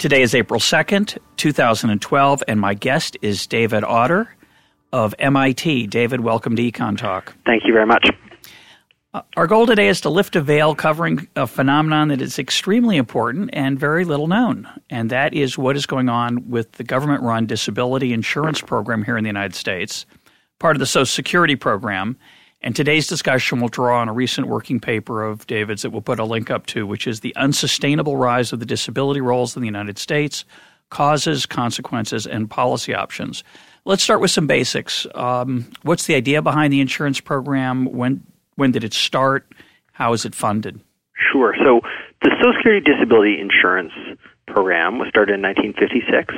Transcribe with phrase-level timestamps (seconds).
[0.00, 4.34] Today is April 2nd, 2012, and my guest is David Autor
[4.94, 5.88] of MIT.
[5.88, 7.34] David, welcome to Econ Talk.
[7.44, 8.08] Thank you very much.
[9.12, 12.96] Uh, our goal today is to lift a veil covering a phenomenon that is extremely
[12.96, 17.22] important and very little known, and that is what is going on with the government
[17.22, 20.06] run disability insurance program here in the United States,
[20.58, 22.16] part of the Social Security program
[22.62, 26.18] and today's discussion will draw on a recent working paper of David's that we'll put
[26.18, 29.68] a link up to, which is The Unsustainable Rise of the Disability Rolls in the
[29.68, 30.44] United States
[30.90, 33.44] Causes, Consequences, and Policy Options.
[33.84, 35.06] Let's start with some basics.
[35.14, 37.86] Um, what's the idea behind the insurance program?
[37.86, 38.24] When,
[38.56, 39.50] when did it start?
[39.92, 40.80] How is it funded?
[41.32, 41.54] Sure.
[41.64, 41.80] So,
[42.22, 43.92] the Social Security Disability Insurance
[44.46, 46.34] Program was started in 1956.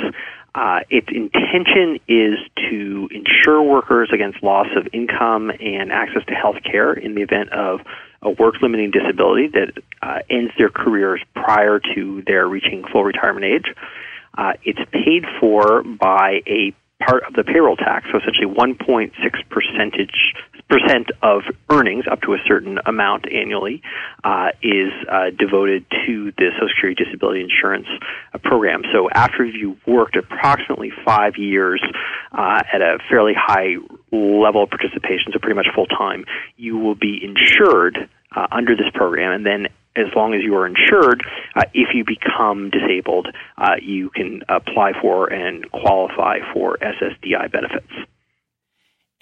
[0.54, 2.38] Uh, its intention is
[2.70, 7.50] to insure workers against loss of income and access to health care in the event
[7.52, 7.80] of
[8.20, 13.44] a work limiting disability that uh, ends their careers prior to their reaching full retirement
[13.44, 13.74] age.
[14.36, 19.10] Uh, it's paid for by a part of the payroll tax, so essentially 1.6
[19.48, 20.34] percentage
[20.68, 23.82] percent of earnings, up to a certain amount annually,
[24.24, 27.86] uh, is uh, devoted to the Social Security Disability Insurance
[28.32, 28.82] uh, program.
[28.92, 31.82] So after you've worked approximately five years
[32.32, 33.76] uh, at a fairly high
[34.10, 36.24] level of participation, so pretty much full time,
[36.56, 40.66] you will be insured uh, under this program, and then as long as you are
[40.66, 41.22] insured,
[41.54, 47.92] uh, if you become disabled, uh, you can apply for and qualify for SSDI benefits.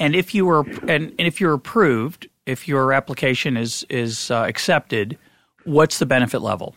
[0.01, 4.47] And if you were and, and if you're approved, if your application is is uh,
[4.49, 5.19] accepted,
[5.65, 6.75] what's the benefit level?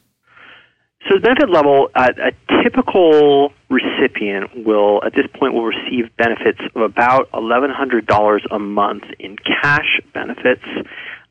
[1.09, 6.59] So the benefit level, uh, a typical recipient will, at this point, will receive benefits
[6.75, 10.63] of about $1,100 a month in cash benefits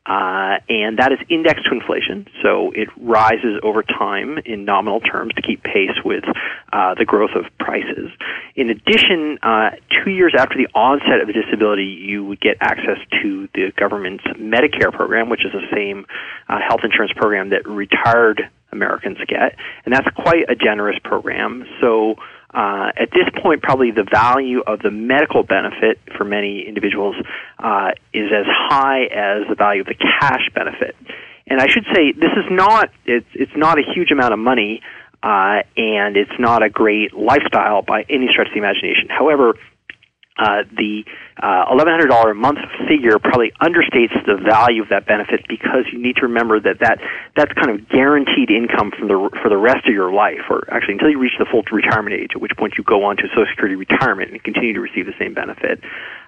[0.05, 5.33] uh, and that is indexed to inflation, so it rises over time in nominal terms
[5.35, 6.25] to keep pace with
[6.73, 8.11] uh, the growth of prices.
[8.55, 9.71] In addition, uh,
[10.03, 14.25] two years after the onset of a disability, you would get access to the government's
[14.35, 16.05] Medicare program, which is the same
[16.49, 21.65] uh, health insurance program that retired Americans get, and that's quite a generous program.
[21.79, 22.15] So
[22.53, 27.15] uh, at this point, probably the value of the medical benefit for many individuals
[27.57, 30.95] uh, is as high as the value of the cash benefit.
[31.47, 34.81] And I should say this is not it's it's not a huge amount of money,
[35.21, 39.09] uh, and it's not a great lifestyle by any stretch of the imagination.
[39.09, 39.55] However,
[40.37, 41.05] uh, the
[41.37, 42.57] uh, $1,100 a month
[42.87, 46.99] figure probably understates the value of that benefit because you need to remember that, that
[47.35, 50.93] that's kind of guaranteed income from the, for the rest of your life, or actually
[50.93, 53.45] until you reach the full retirement age, at which point you go on to Social
[53.51, 55.79] Security retirement and continue to receive the same benefit.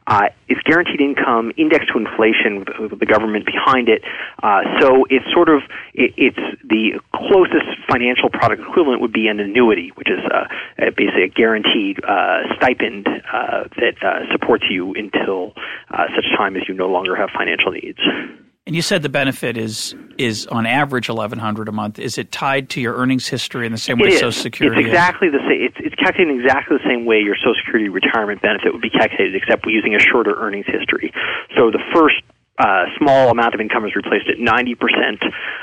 [0.07, 4.03] Uh, it's guaranteed income, indexed to inflation with, the government behind it.
[4.43, 5.61] Uh, so it's sort of
[5.93, 10.45] it, it's the closest financial product equivalent would be an annuity, which is uh,
[10.95, 15.53] basically a guaranteed uh, stipend uh, that uh, supports you until
[16.15, 17.99] such time as you no longer have financial needs.
[18.67, 21.99] And you said the benefit is is on average eleven hundred a month.
[21.99, 24.81] Is it tied to your earnings history in the same way Social Security?
[24.81, 25.61] It's exactly the same.
[25.61, 28.89] It's, it's calculated in exactly the same way your Social Security retirement benefit would be
[28.89, 31.13] calculated, except we're using a shorter earnings history.
[31.55, 32.17] So the first
[32.57, 34.77] uh, small amount of income is replaced at 90%,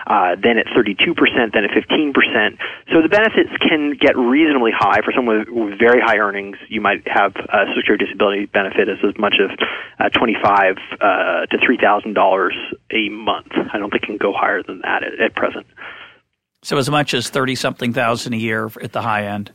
[0.07, 2.59] uh, then at 32%, then at 15%.
[2.93, 6.57] So the benefits can get reasonably high for someone with very high earnings.
[6.69, 9.51] You might have a Social Security disability benefit as, as much as
[10.01, 12.51] uh, 25 uh, to $3,000
[12.91, 13.53] a month.
[13.73, 15.67] I don't think it can go higher than that at, at present.
[16.63, 19.51] So as much as 30 something thousand a year at the high end?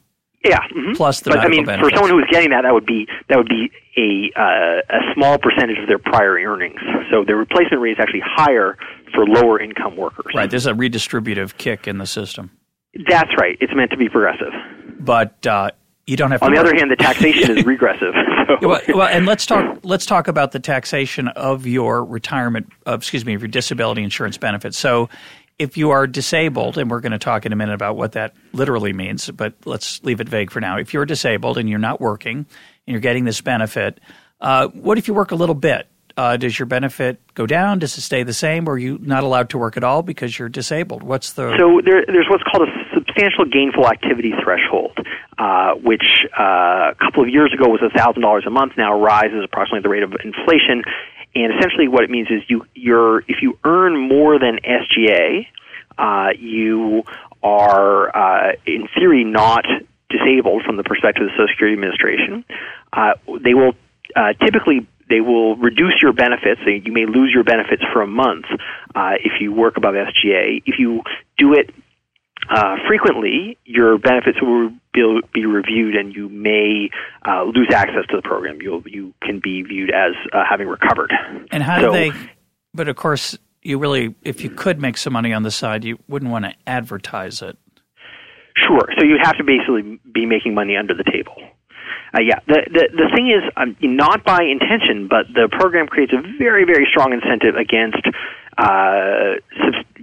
[0.45, 0.59] Yeah.
[0.59, 0.93] Mm-hmm.
[0.93, 1.89] Plus the but I mean, benefits.
[1.89, 5.13] for someone who was getting that, that would be that would be a uh, a
[5.13, 6.79] small percentage of their prior earnings.
[7.11, 8.77] So the replacement rate is actually higher
[9.13, 10.33] for lower income workers.
[10.35, 10.49] Right.
[10.49, 12.51] There's a redistributive kick in the system.
[13.09, 13.57] That's right.
[13.59, 14.53] It's meant to be progressive.
[14.99, 15.71] But uh,
[16.07, 16.41] you don't have.
[16.41, 18.13] On the other hand, the taxation is regressive.
[18.47, 18.57] So.
[18.61, 19.79] Well, well, and let's talk.
[19.83, 22.71] Let's talk about the taxation of your retirement.
[22.87, 24.77] Uh, excuse me, of your disability insurance benefits.
[24.77, 25.09] So,
[25.59, 28.33] if you are disabled, and we're going to talk in a minute about what that
[28.53, 30.77] literally means, but let's leave it vague for now.
[30.77, 32.45] If you're disabled and you're not working and
[32.85, 33.99] you're getting this benefit,
[34.39, 35.87] uh, what if you work a little bit?
[36.15, 37.77] Uh, does your benefit go down?
[37.77, 38.67] Does it stay the same?
[38.67, 41.03] Or are you not allowed to work at all because you're disabled?
[41.03, 44.97] What's the so there, there's what's called a substantial gainful activity threshold,
[45.37, 49.81] uh, which uh, a couple of years ago was $1,000 a month, now rises approximately
[49.81, 50.81] the rate of inflation.
[51.43, 55.45] And essentially, what it means is you you're if you earn more than SGA,
[55.97, 57.03] uh, you
[57.43, 59.65] are uh, in theory not
[60.09, 62.43] disabled from the perspective of the Social Security Administration.
[62.91, 63.13] Uh,
[63.43, 63.75] they will
[64.15, 66.61] uh, typically they will reduce your benefits.
[66.65, 68.45] You may lose your benefits for a month
[68.95, 70.63] uh, if you work above SGA.
[70.65, 71.03] If you
[71.37, 71.69] do it
[72.49, 76.89] uh, frequently, your benefits will be, be reviewed, and you may
[77.25, 78.61] uh, lose access to the program.
[78.61, 81.13] You you can be viewed as uh, having recovered.
[81.51, 82.11] And how so, do they?
[82.73, 85.99] But of course, you really, if you could make some money on the side, you
[86.07, 87.57] wouldn't want to advertise it.
[88.55, 88.87] Sure.
[88.97, 91.35] So you have to basically be making money under the table.
[92.13, 96.13] Uh, yeah, the, the the thing is, um, not by intention, but the program creates
[96.13, 98.01] a very very strong incentive against
[98.57, 99.35] uh,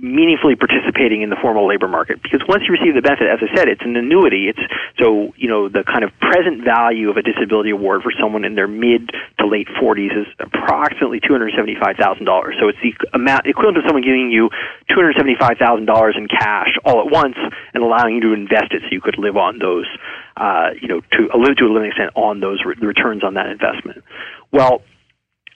[0.04, 2.20] meaningfully participating in the formal labor market.
[2.22, 4.52] Because once you receive the benefit, as I said, it's an annuity.
[4.52, 4.60] It's
[5.00, 8.54] so you know the kind of present value of a disability award for someone in
[8.54, 9.08] their mid
[9.40, 12.60] to late 40s is approximately two hundred seventy-five thousand dollars.
[12.60, 14.52] So it's the amount equivalent to someone giving you
[14.92, 17.40] two hundred seventy-five thousand dollars in cash all at once
[17.72, 19.88] and allowing you to invest it so you could live on those.
[20.36, 23.46] Uh, you know, to live to a limited extent on those re- returns on that
[23.46, 24.02] investment.
[24.50, 24.82] Well,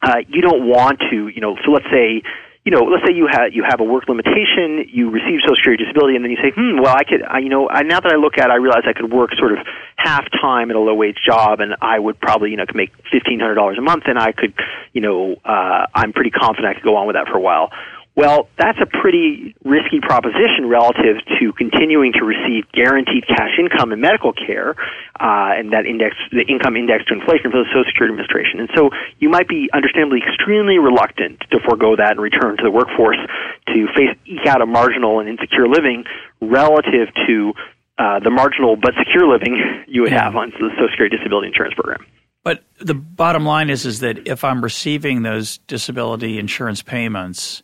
[0.01, 2.23] uh, you don't want to, you know, so let's say
[2.69, 5.85] you know, let's say you have you have a work limitation, you receive Social Security
[5.85, 8.13] disability, and then you say, hmm, well, I could, I, you know, I, now that
[8.13, 9.65] I look at, it, I realize I could work sort of
[9.97, 12.93] half time at a low wage job, and I would probably, you know, could make
[13.11, 14.53] fifteen hundred dollars a month, and I could,
[14.93, 17.73] you know, uh, I'm pretty confident I could go on with that for a while.
[18.19, 24.01] Well, that's a pretty risky proposition relative to continuing to receive guaranteed cash income in
[24.01, 24.75] medical care,
[25.21, 28.59] uh, and that index, the income index to inflation for the Social Security Administration.
[28.59, 32.73] And so you might be understandably extremely reluctant to forego that and return to the
[32.73, 33.23] workforce
[33.69, 36.03] to face, eke out a marginal and insecure living
[36.43, 37.55] relative to
[37.99, 41.75] uh, the marginal but secure living you would have on the Social Security Disability Insurance
[41.75, 42.05] Program.
[42.43, 47.63] But the bottom line is, is that if I'm receiving those disability insurance payments,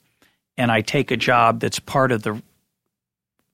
[0.56, 2.42] and I take a job that's part of the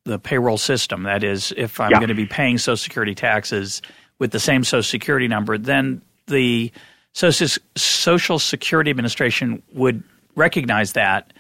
[0.05, 1.99] the payroll system, that is, if I'm yeah.
[1.99, 3.83] going to be paying Social Security taxes
[4.19, 6.73] with the same Social Security number, then the
[7.13, 10.03] Social Security Administration would
[10.37, 11.33] recognize that,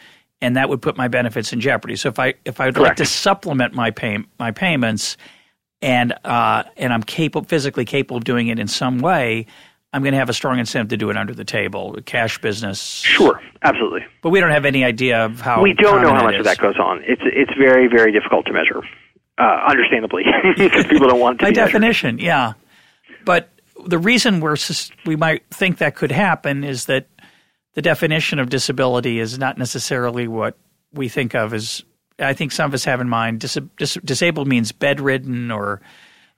[0.42, 1.96] and that would put my benefits in jeopardy.
[1.96, 2.90] So if I if I would Correct.
[2.90, 5.16] like to supplement my pay my payments,
[5.80, 9.46] and uh, and I'm capable physically capable of doing it in some way,
[9.92, 13.00] I'm going to have a strong incentive to do it under the table, cash business.
[13.00, 14.06] Sure, absolutely.
[14.22, 15.62] But we don't have any idea of how.
[15.62, 17.02] We don't know how much of that goes on.
[17.04, 18.82] It's it's very very difficult to measure,
[19.38, 20.24] uh, understandably,
[20.56, 21.46] because people don't want to.
[21.46, 22.26] By definition, measured.
[22.26, 22.52] yeah.
[23.24, 23.48] But
[23.86, 24.56] the reason we're
[25.06, 27.08] we might think that could happen is that
[27.74, 30.56] the definition of disability is not necessarily what
[30.92, 31.82] we think of as.
[32.20, 33.40] I think some of us have in mind.
[33.40, 35.80] Dis, dis, disabled means bedridden or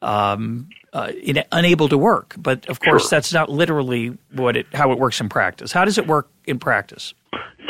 [0.00, 2.35] um, uh, in, unable to work.
[2.39, 3.11] But of course, sure.
[3.11, 5.73] that's not literally what it, how it works in practice.
[5.73, 7.15] How does it work in practice?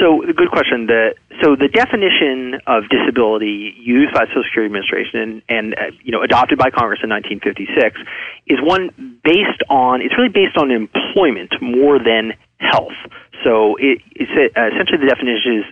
[0.00, 0.86] So, good question.
[0.86, 5.94] The, so, the definition of disability used by the Social Security Administration and, and uh,
[6.02, 8.00] you know adopted by Congress in 1956
[8.48, 8.90] is one
[9.22, 12.96] based on it's really based on employment more than health.
[13.44, 15.64] So it, it's uh, essentially the definition is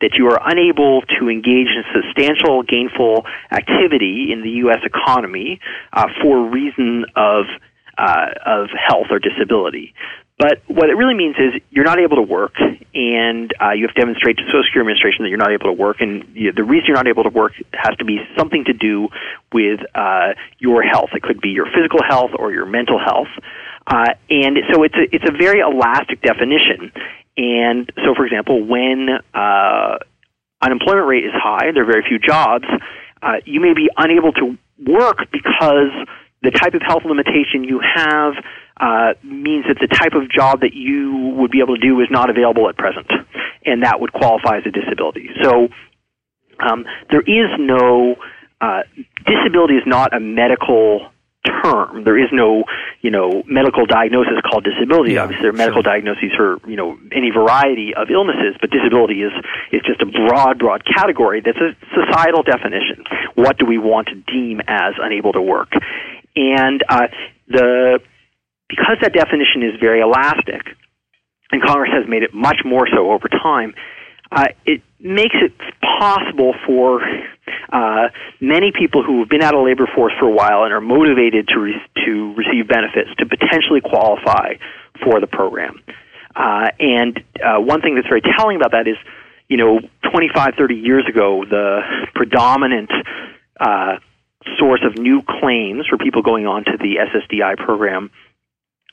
[0.00, 4.80] that you are unable to engage in substantial gainful activity in the U.S.
[4.84, 5.60] economy
[5.92, 7.44] uh, for reason of
[7.98, 9.92] uh, of health or disability.
[10.38, 12.54] But what it really means is you're not able to work,
[12.94, 15.72] and uh, you have to demonstrate to Social Security Administration that you're not able to
[15.72, 16.00] work.
[16.00, 19.08] And you the reason you're not able to work has to be something to do
[19.52, 21.10] with uh, your health.
[21.14, 23.28] It could be your physical health or your mental health.
[23.88, 26.92] Uh, and so it's a, it's a very elastic definition.
[27.36, 29.98] And so, for example, when uh,
[30.60, 32.64] unemployment rate is high, there are very few jobs,
[33.22, 35.92] uh, you may be unable to work because
[36.42, 38.34] the type of health limitation you have
[38.80, 42.06] uh, means that the type of job that you would be able to do is
[42.10, 43.10] not available at present,
[43.64, 45.30] and that would qualify as a disability.
[45.42, 45.68] So
[46.60, 48.16] um, there is no
[48.60, 48.82] uh,
[49.26, 51.10] disability is not a medical
[51.44, 52.04] term.
[52.04, 52.64] There is no,
[53.00, 55.14] you know, medical diagnosis called disability.
[55.14, 55.92] Yeah, Obviously, there are medical sure.
[55.92, 59.32] diagnoses for, you know, any variety of illnesses, but disability is
[59.72, 63.04] is just a broad, broad category that's a societal definition.
[63.34, 65.72] What do we want to deem as unable to work?
[66.36, 67.08] And uh,
[67.48, 68.00] the
[68.68, 70.62] because that definition is very elastic,
[71.50, 73.74] and Congress has made it much more so over time,
[74.30, 77.00] uh, it makes it possible for
[77.70, 78.08] uh,
[78.40, 81.48] many people who have been out of labor force for a while and are motivated
[81.48, 84.54] to re- to receive benefits to potentially qualify
[85.02, 85.82] for the program.
[86.34, 88.96] Uh, and uh, one thing that's very telling about that is,
[89.48, 91.80] you know, 25, 30 years ago, the
[92.14, 92.90] predominant
[93.60, 93.96] uh,
[94.58, 98.10] source of new claims for people going on to the SSDI program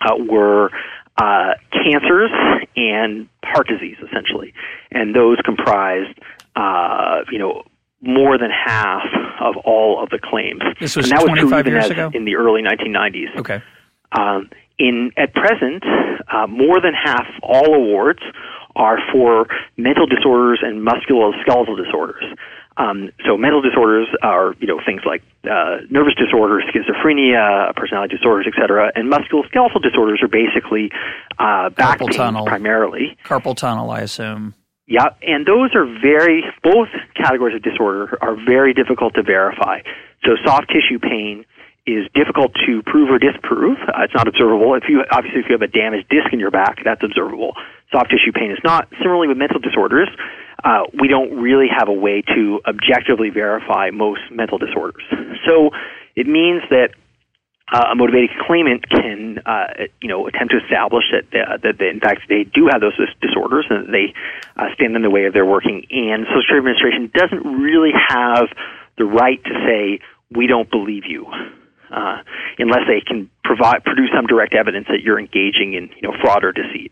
[0.01, 0.71] uh, were
[1.17, 2.31] uh, cancers
[2.75, 4.53] and heart disease, essentially,
[4.91, 6.17] and those comprised,
[6.55, 7.63] uh, you know,
[8.05, 9.03] more than half
[9.39, 10.61] of all of the claims.
[10.79, 12.11] This was and that 25 was true years ago?
[12.13, 13.35] in the early 1990s.
[13.37, 13.61] Okay.
[14.11, 15.83] Um, in at present,
[16.31, 18.19] uh, more than half all awards
[18.75, 19.47] are for
[19.77, 22.25] mental disorders and musculoskeletal disorders.
[22.77, 28.47] Um, so mental disorders are you know things like uh, nervous disorders, schizophrenia, personality disorders,
[28.47, 28.91] etc.
[28.95, 30.91] And musculoskeletal disorders are basically
[31.39, 32.45] uh, back Carpal pain tunnel.
[32.45, 33.17] primarily.
[33.23, 34.55] Carpal tunnel, I assume.
[34.87, 39.81] Yeah, and those are very both categories of disorder are very difficult to verify.
[40.23, 41.45] So soft tissue pain
[41.87, 43.77] is difficult to prove or disprove.
[43.87, 44.75] Uh, it's not observable.
[44.75, 47.53] If you obviously if you have a damaged disc in your back, that's observable.
[47.91, 48.87] Soft tissue pain is not.
[49.01, 50.09] Similarly with mental disorders,
[50.63, 55.03] uh, we don't really have a way to objectively verify most mental disorders.
[55.45, 55.71] So
[56.15, 56.93] it means that
[57.71, 59.67] uh, a motivated claimant can, uh,
[60.01, 62.93] you know, attempt to establish that, uh, that they, in fact they do have those
[63.21, 64.13] disorders and that they
[64.55, 65.85] uh, stand in the way of their working.
[65.89, 68.45] And Social Security Administration doesn't really have
[68.97, 71.25] the right to say we don't believe you,
[71.91, 72.17] uh,
[72.59, 76.43] unless they can provide produce some direct evidence that you're engaging in, you know, fraud
[76.43, 76.91] or deceit.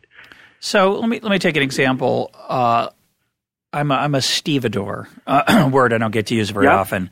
[0.60, 2.32] So let me let me take an example.
[2.34, 2.90] Uh,
[3.74, 6.78] I'm a, I'm a stevedore, uh, word I don't get to use very Yeah.
[6.78, 7.10] often,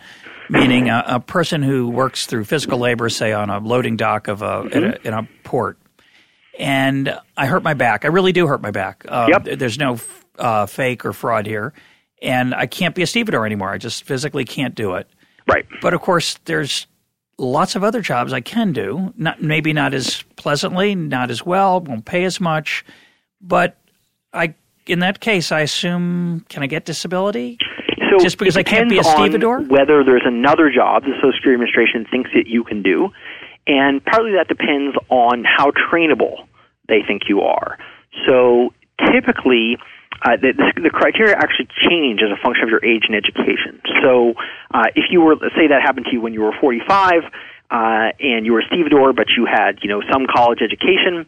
[0.52, 4.42] meaning a, a person who works through physical labor, say on a loading dock of
[4.42, 5.78] a, in, a in a port.
[6.60, 8.04] And I hurt my back.
[8.06, 9.06] I really do hurt my back.
[9.08, 9.58] Uh, Yep.
[9.60, 9.98] There's no
[10.38, 11.74] uh, fake or fraud here,
[12.22, 13.70] and I can't be a stevedore anymore.
[13.70, 15.08] I just physically can't do it.
[15.48, 15.66] Right.
[15.82, 16.86] But of course, there's
[17.38, 19.14] lots of other jobs I can do.
[19.18, 22.86] Not maybe not as pleasantly, not as well, won't pay as much.
[23.40, 23.78] But
[24.34, 24.54] I,
[24.86, 27.58] in that case, I assume can I get disability?
[28.12, 29.62] So Just because it I can't be a stevedore?
[29.62, 33.10] Whether there's another job the Social Security Administration thinks that you can do,
[33.68, 36.48] and partly that depends on how trainable
[36.90, 37.78] they think you are.
[38.28, 38.74] So
[39.12, 39.78] typically,
[40.24, 43.82] uh, the, the criteria actually change as a function of your age and education.
[44.04, 44.34] So
[44.74, 47.24] uh, if you were, let's say that happened to you when you were 45,
[47.72, 51.26] uh, and you were a stevedore, but you had, you know, some college education.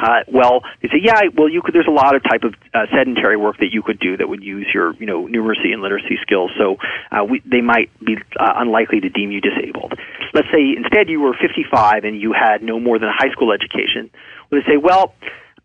[0.00, 1.74] Uh, well, they say, yeah, well, you could.
[1.74, 4.42] There's a lot of type of uh, sedentary work that you could do that would
[4.42, 6.50] use your, you know, numeracy and literacy skills.
[6.56, 6.76] So
[7.10, 9.94] uh, we, they might be uh, unlikely to deem you disabled.
[10.32, 13.52] Let's say instead you were 55 and you had no more than a high school
[13.52, 14.10] education.
[14.50, 15.14] Well, they say, well,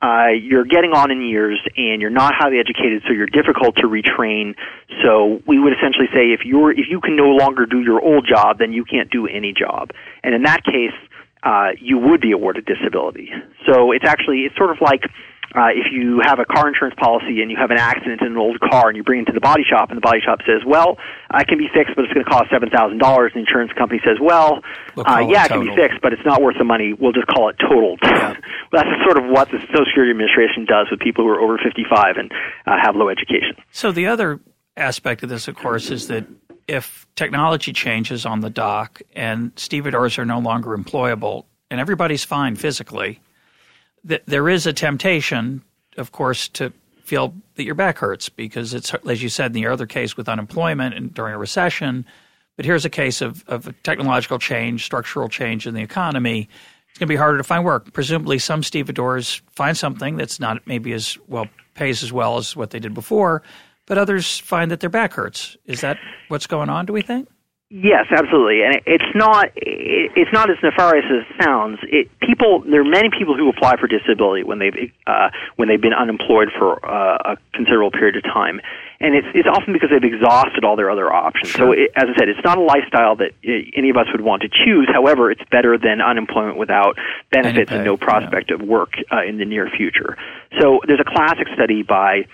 [0.01, 3.83] uh, you're getting on in years and you're not highly educated, so you're difficult to
[3.83, 4.55] retrain.
[5.01, 8.27] So we would essentially say if you're if you can no longer do your old
[8.27, 9.91] job, then you can't do any job.
[10.21, 10.91] And in that case,
[11.43, 13.29] uh, you would be awarded disability.
[13.65, 15.03] So it's actually it's sort of like
[15.55, 18.37] uh, if you have a car insurance policy and you have an accident in an
[18.37, 20.65] old car and you bring it to the body shop and the body shop says,
[20.65, 20.97] "Well,
[21.29, 23.71] I can be fixed, but it's going to cost seven thousand dollars." And the insurance
[23.77, 24.63] company says, "Well,
[24.95, 26.93] We'll uh, call it yeah, it can be fixed, but it's not worth the money.
[26.93, 28.35] We'll just call it totaled." well,
[28.71, 32.17] that's sort of what the Social Security Administration does with people who are over fifty-five
[32.17, 32.31] and
[32.65, 33.53] uh, have low education.
[33.71, 34.39] So the other
[34.75, 36.25] aspect of this, of course, is that
[36.67, 42.55] if technology changes on the dock and stevedores are no longer employable and everybody's fine
[42.55, 43.19] physically,
[44.03, 45.61] that there is a temptation,
[45.97, 46.71] of course, to
[47.03, 50.29] feel that your back hurts because it's as you said in the other case with
[50.29, 52.05] unemployment and during a recession.
[52.55, 56.47] But here's a case of, of technological change, structural change in the economy.
[56.89, 57.91] It's going to be harder to find work.
[57.93, 62.69] Presumably, some stevedores find something that's not maybe as well pays as well as what
[62.69, 63.41] they did before,
[63.85, 65.57] but others find that their back hurts.
[65.65, 65.97] Is that
[66.27, 66.85] what's going on?
[66.85, 67.27] Do we think?
[67.75, 71.79] Yes, absolutely, and it- it's not it- it's not as nefarious as it sounds.
[71.83, 75.81] It people there are many people who apply for disability when they've uh, when they've
[75.81, 78.61] been unemployed for uh, a considerable period of time,
[78.99, 81.51] and it's it's often because they've exhausted all their other options.
[81.53, 84.21] So, it, as I said, it's not a lifestyle that uh, any of us would
[84.21, 84.87] want to choose.
[84.93, 86.99] However, it's better than unemployment without
[87.31, 90.15] benefits and pay, no prospect of work uh, in the near future.
[90.59, 92.25] So, there's a classic study by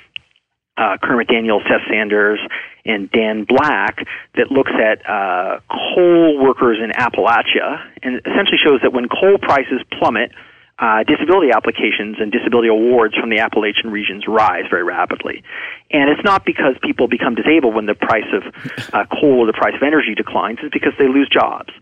[0.79, 2.39] uh, Kermit Daniels, Seth Sanders,
[2.86, 8.93] and Dan Black that looks at uh, coal workers in Appalachia and essentially shows that
[8.93, 10.31] when coal prices plummet,
[10.79, 15.43] uh, disability applications and disability awards from the Appalachian regions rise very rapidly.
[15.91, 18.43] And it's not because people become disabled when the price of
[18.93, 21.74] uh, coal or the price of energy declines, it's because they lose jobs.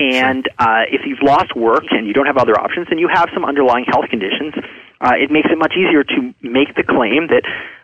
[0.00, 3.28] and uh, if you've lost work and you don't have other options and you have
[3.32, 4.54] some underlying health conditions,
[5.00, 7.42] uh, it makes it much easier to make the claim that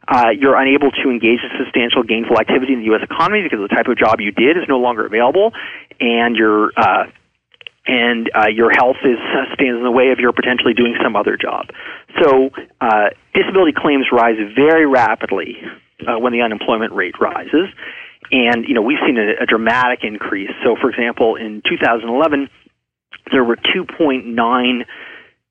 [0.08, 3.02] uh, you're unable to engage in substantial gainful activity in the U.S.
[3.02, 5.52] economy because the type of job you did is no longer available,
[6.00, 7.06] and your uh,
[7.86, 11.16] and uh, your health is uh, stands in the way of your potentially doing some
[11.16, 11.66] other job.
[12.20, 15.56] So uh, disability claims rise very rapidly
[16.06, 17.68] uh, when the unemployment rate rises.
[18.30, 20.50] and you know we've seen a, a dramatic increase.
[20.64, 22.48] So, for example, in 2011,
[23.32, 24.84] there were 2.9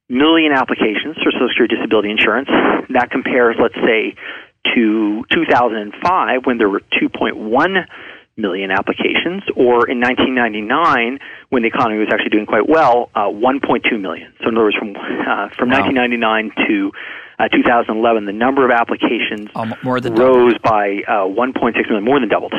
[0.07, 2.49] million applications for Social Security disability insurance.
[2.89, 4.15] That compares, let's say,
[4.73, 7.85] to 2005 when there were 2.1
[8.37, 11.19] million applications, or in 1999
[11.49, 14.33] when the economy was actually doing quite well, uh, 1.2 million.
[14.41, 15.87] So in other words, from uh, from wow.
[15.87, 16.91] 1999 to
[17.39, 20.61] uh, 2011, the number of applications um, more than rose doubled.
[20.63, 22.53] by uh, 1.6 million, more than doubled.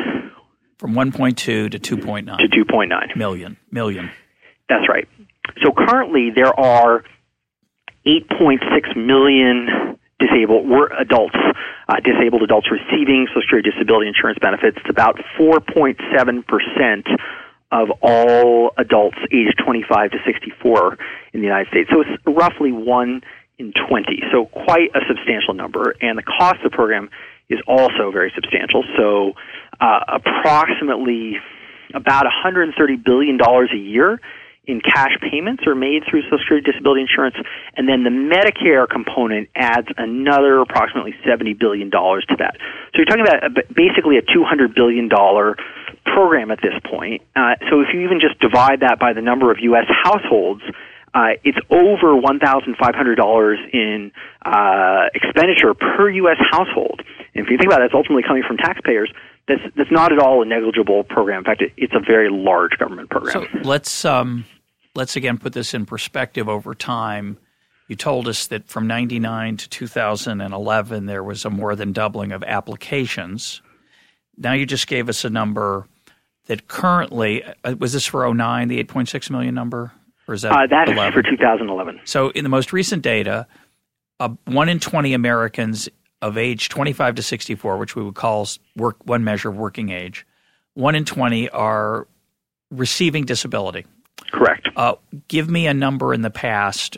[0.77, 2.37] From 1.2 to 2.9.
[2.37, 3.57] To 2.9 million.
[3.71, 4.11] Million.
[4.69, 5.07] That's right.
[5.63, 7.03] So currently there are
[8.05, 11.35] 8.6 million disabled were adults,
[11.87, 14.77] uh, disabled adults receiving Social Security disability insurance benefits.
[14.77, 15.97] It's about 4.7
[16.47, 17.07] percent
[17.71, 20.97] of all adults aged 25 to 64
[21.33, 21.89] in the United States.
[21.91, 23.21] So it's roughly one
[23.59, 24.23] in 20.
[24.31, 27.09] So quite a substantial number, and the cost of the program
[27.49, 28.83] is also very substantial.
[28.97, 29.33] So
[29.79, 31.37] uh, approximately
[31.93, 34.19] about 130 billion dollars a year
[34.67, 37.35] in cash payments are made through Social Security disability insurance,
[37.75, 42.57] and then the Medicare component adds another approximately $70 billion to that.
[42.93, 47.21] So you're talking about basically a $200 billion program at this point.
[47.35, 49.85] Uh, so if you even just divide that by the number of U.S.
[49.87, 50.61] households,
[51.13, 54.11] uh, it's over $1,500 in
[54.45, 56.37] uh, expenditure per U.S.
[56.51, 57.01] household.
[57.33, 59.11] And if you think about it, it's ultimately coming from taxpayers.
[59.47, 61.39] That's, that's not at all a negligible program.
[61.39, 63.47] In fact, it, it's a very large government program.
[63.49, 64.45] So let's um,
[64.97, 67.37] let's again put this in perspective over time.
[67.87, 72.43] You told us that from 99 to 2011, there was a more than doubling of
[72.43, 73.61] applications.
[74.35, 75.87] Now you just gave us a number
[76.47, 79.93] that currently, uh, was this for 09, the 8.6 million number?
[80.27, 81.13] Or is that uh, That's 11?
[81.13, 82.01] for 2011.
[82.03, 83.47] So in the most recent data,
[84.19, 85.87] uh, 1 in 20 Americans
[86.21, 90.25] of age 25 to 64, which we would call work, one measure of working age,
[90.73, 92.07] 1 in 20 are
[92.71, 93.85] receiving disability.
[94.31, 94.67] Correct.
[94.75, 94.95] Uh,
[95.27, 96.97] give me a number in the past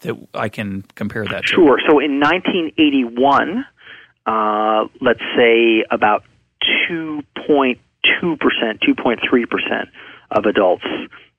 [0.00, 1.48] that I can compare that to.
[1.48, 1.80] Sure.
[1.88, 3.64] So in 1981,
[4.26, 6.24] uh, let's say about
[6.90, 7.78] 2.2%,
[8.12, 9.86] 2.3%
[10.30, 10.84] of adults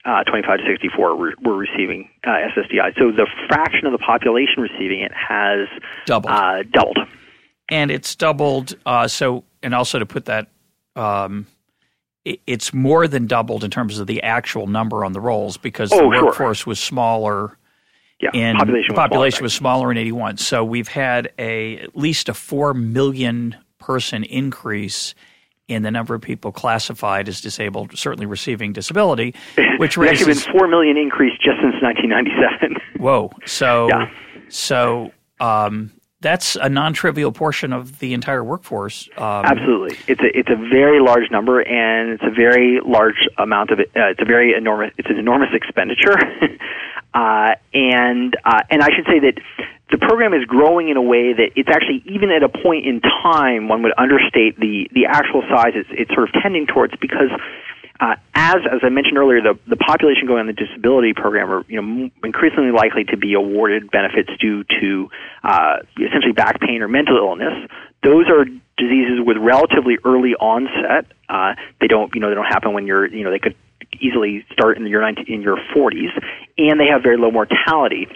[0.05, 2.97] uh, 25 to 64 were, were receiving uh, SSDI.
[2.99, 5.67] So the fraction of the population receiving it has
[6.05, 6.33] doubled.
[6.33, 6.99] Uh, doubled.
[7.69, 8.75] And it's doubled.
[8.85, 10.49] Uh, so, and also to put that
[10.95, 11.47] um,
[12.25, 15.97] it's more than doubled in terms of the actual number on the rolls because oh,
[15.97, 16.71] the workforce sure.
[16.71, 17.57] was smaller.
[18.21, 20.37] Yeah, in, population, was, population smaller, was smaller in 81.
[20.37, 25.13] So we've had a at least a 4 million person increase
[25.67, 29.35] in the number of people classified as disabled, certainly receiving disability,
[29.77, 32.77] which raises actually been 4 million increase just since 1997.
[32.97, 33.31] Whoa.
[33.45, 34.09] So yeah.
[34.47, 35.91] so um,
[36.23, 39.07] that's a non-trivial portion of the entire workforce.
[39.17, 43.69] Um, Absolutely, it's a it's a very large number, and it's a very large amount
[43.69, 43.91] of it.
[43.95, 44.91] Uh, it's a very enormous.
[44.97, 46.17] It's an enormous expenditure,
[47.13, 49.35] uh, and uh, and I should say that
[49.91, 53.01] the program is growing in a way that it's actually even at a point in
[53.01, 57.29] time one would understate the the actual size it's it's sort of tending towards because
[58.03, 61.63] uh, as as I mentioned earlier, the the population going on the disability program are
[61.69, 65.09] you know increasingly likely to be awarded benefits due to
[65.43, 67.69] uh, essentially back pain or mental illness.
[68.03, 68.43] Those are
[68.77, 71.05] diseases with relatively early onset.
[71.29, 73.55] Uh, they don't you know they don't happen when you're you know they could
[74.01, 76.11] easily start in your 19, in your 40s,
[76.57, 78.07] and they have very low mortality.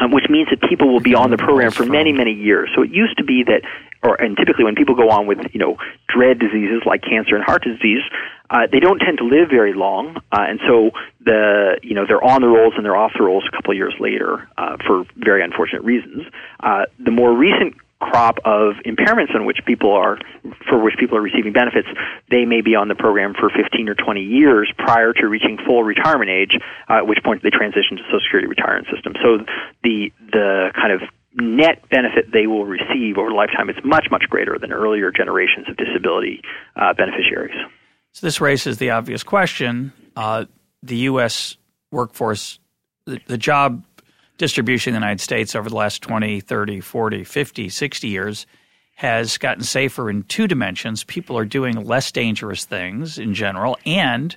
[0.00, 2.70] Um, which means that people will be on the program for many, many years.
[2.76, 3.62] So it used to be that
[4.02, 5.76] or and typically when people go on with you know
[6.08, 8.02] dread diseases like cancer and heart disease,
[8.50, 10.90] uh, they don't tend to live very long, uh, and so
[11.24, 13.76] the you know they're on the rolls and they're off the rolls a couple of
[13.76, 16.24] years later uh, for very unfortunate reasons.
[16.60, 20.18] Uh, the more recent crop of impairments on which people are
[20.68, 21.88] for which people are receiving benefits
[22.30, 25.82] they may be on the program for 15 or 20 years prior to reaching full
[25.82, 26.52] retirement age
[26.88, 29.38] uh, at which point they transition to social security retirement system so
[29.82, 31.02] the the kind of
[31.40, 35.66] net benefit they will receive over a lifetime is much, much greater than earlier generations
[35.68, 36.40] of disability
[36.76, 37.56] uh, beneficiaries.
[38.12, 39.92] So this raises the obvious question.
[40.16, 40.46] Uh,
[40.82, 41.56] the U.S.
[41.92, 42.58] workforce,
[43.06, 43.84] the, the, job
[44.38, 48.46] distribution in the United States over the last 20, 30, 40, 50, 60 years
[48.96, 51.04] has gotten safer in two dimensions.
[51.04, 54.36] People are doing less dangerous things in general, and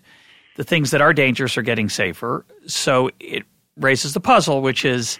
[0.55, 2.45] the things that are dangerous are getting safer.
[2.67, 3.43] So it
[3.77, 5.17] raises the puzzle, which is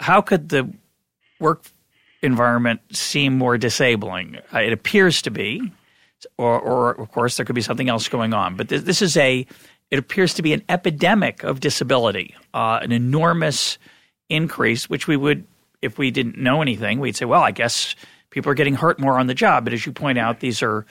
[0.00, 0.72] how could the
[1.42, 1.64] work
[2.22, 4.38] environment seem more disabling?
[4.54, 5.70] Uh, it appears to be,
[6.38, 8.56] or, or of course, there could be something else going on.
[8.56, 9.46] But this, this is a,
[9.90, 13.76] it appears to be an epidemic of disability, uh, an enormous
[14.30, 15.44] increase, which we would,
[15.82, 17.94] if we didn't know anything, we'd say, well, I guess
[18.30, 19.64] people are getting hurt more on the job.
[19.64, 20.86] But as you point out, these are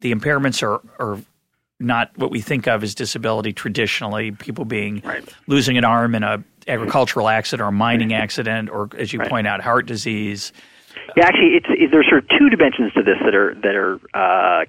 [0.00, 1.20] the impairments are, are
[1.78, 5.24] not what we think of as disability traditionally, people being right.
[5.46, 9.28] losing an arm in a agricultural accident or mining accident, or as you right.
[9.28, 10.52] point out, heart disease.
[11.16, 14.00] Yeah, actually, it's, it, there's sort of two dimensions to this that are that are
[14.14, 14.64] uh,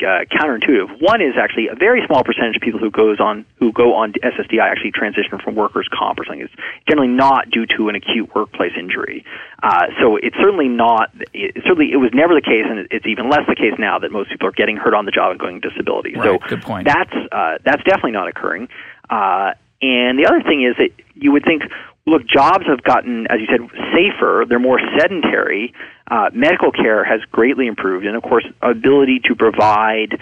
[0.00, 1.00] uh, counterintuitive.
[1.00, 4.12] One is actually a very small percentage of people who goes on who go on
[4.12, 6.40] SSDI actually transition from workers' comp or something.
[6.40, 6.54] It's
[6.88, 9.24] generally not due to an acute workplace injury.
[9.62, 11.10] Uh, so it's certainly not.
[11.32, 14.10] It, certainly, it was never the case, and it's even less the case now that
[14.10, 16.14] most people are getting hurt on the job and going disability.
[16.14, 16.86] Right, so good point.
[16.86, 18.68] That's uh, that's definitely not occurring.
[19.10, 19.52] Uh,
[19.82, 20.90] and the other thing is that
[21.22, 21.62] you would think,
[22.06, 23.60] look, jobs have gotten, as you said,
[23.94, 24.44] safer.
[24.48, 25.72] They're more sedentary.
[26.10, 30.18] Uh, medical care has greatly improved, and of course, ability to provide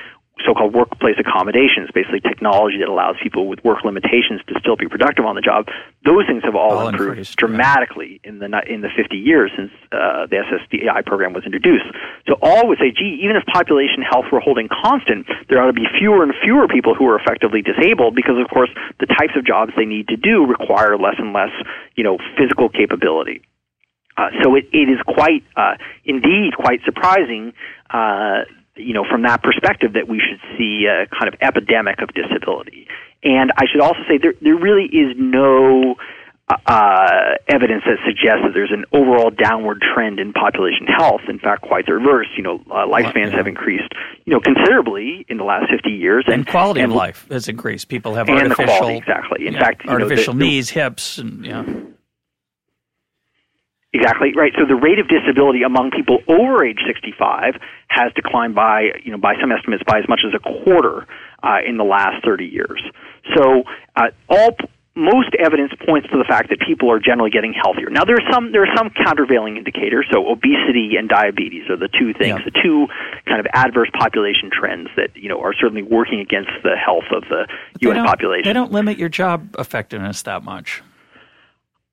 [0.46, 5.24] so-called workplace accommodations, basically technology that allows people with work limitations to still be productive
[5.24, 5.68] on the job.
[6.05, 9.70] Those things have all, all improved increased, dramatically in the in the 50 years since
[9.92, 11.87] uh, the SSDI program was introduced.
[12.26, 15.72] So all would say, gee, even if population health were holding constant, there ought to
[15.72, 19.44] be fewer and fewer people who are effectively disabled because, of course, the types of
[19.44, 21.53] jobs they need to do require less and less,
[21.96, 23.42] you know, physical capability.
[24.16, 27.53] Uh, so it, it is quite, uh, indeed, quite surprising
[27.88, 28.44] uh,
[28.80, 32.88] you know, from that perspective, that we should see a kind of epidemic of disability.
[33.22, 35.96] And I should also say there there really is no
[36.66, 41.22] uh, evidence that suggests that there's an overall downward trend in population health.
[41.28, 42.26] In fact, quite the reverse.
[42.36, 43.36] You know, uh, lifespans yeah.
[43.36, 43.92] have increased,
[44.24, 47.48] you know, considerably in the last 50 years, and, and quality and, of life has
[47.48, 47.88] increased.
[47.88, 49.46] People have artificial, quality, exactly.
[49.46, 51.64] In yeah, fact, artificial know, the, knees, hips, and yeah.
[53.92, 54.53] Exactly right.
[54.57, 57.55] So the rate of disability among people over age 65
[57.88, 61.07] has declined by, you know, by some estimates by as much as a quarter
[61.42, 62.81] uh, in the last 30 years.
[63.35, 63.64] So
[63.96, 64.57] uh, all
[64.94, 67.90] most evidence points to the fact that people are generally getting healthier.
[67.90, 70.07] Now there are some there are some countervailing indicators.
[70.12, 72.44] So obesity and diabetes are the two things, yeah.
[72.44, 72.87] the two
[73.26, 77.22] kind of adverse population trends that you know are certainly working against the health of
[77.29, 78.07] the but U.S.
[78.07, 78.44] population.
[78.44, 80.83] They don't limit your job effectiveness that much.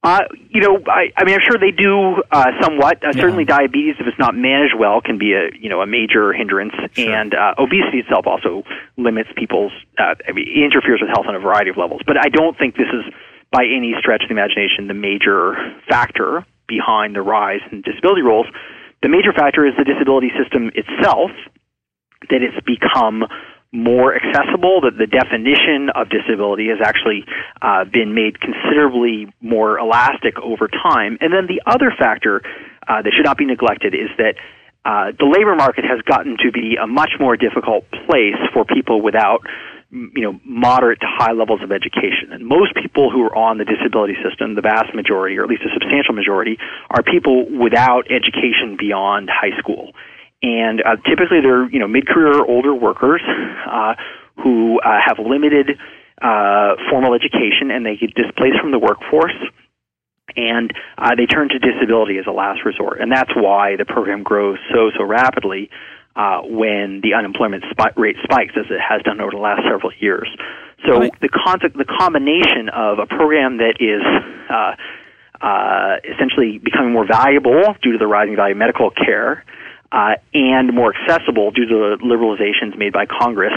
[0.04, 3.04] Uh, you know, I, I mean, I'm sure they do uh, somewhat.
[3.04, 3.22] Uh, Yeah.
[3.22, 6.74] Certainly, diabetes, if it's not managed well, can be a you know a major hindrance,
[6.94, 7.14] Sure.
[7.14, 8.64] and uh, obesity itself also
[8.96, 9.72] limits people's.
[9.98, 12.02] Uh, I mean, interferes with health on a variety of levels.
[12.06, 13.12] But I don't think this is,
[13.52, 15.56] by any stretch of the imagination, the major
[15.90, 18.46] factor behind the rise in disability rolls.
[19.02, 21.32] The major factor is the disability system itself,
[22.30, 23.24] that it's become
[23.72, 27.26] more accessible, that the definition of disability has actually
[27.62, 31.18] uh, been made considerably more elastic over time.
[31.22, 32.42] And then the other factor
[32.88, 34.36] uh, that should not be neglected is that
[34.88, 39.02] uh, the labor market has gotten to be a much more difficult place for people
[39.02, 39.44] without
[39.92, 43.64] you know moderate to high levels of education and most people who are on the
[43.64, 46.58] disability system the vast majority or at least a substantial majority
[46.90, 49.94] are people without education beyond high school
[50.42, 53.22] and uh, typically they're you know mid-career or older workers
[53.70, 53.96] uh,
[54.44, 55.78] who uh, have limited
[56.22, 59.36] uh, formal education and they get displaced from the workforce.
[60.36, 63.00] And uh, they turn to disability as a last resort.
[63.00, 65.70] And that's why the program grows so so rapidly
[66.16, 67.64] uh, when the unemployment
[67.96, 70.28] rate spikes as it has done over the last several years.
[70.86, 71.20] So Right.
[71.22, 74.04] the concept the combination of a program that is
[74.50, 74.76] uh,
[75.42, 79.46] uh, essentially becoming more valuable due to the rising value of medical care
[79.92, 83.54] uh, and more accessible due to the liberalizations made by Congress,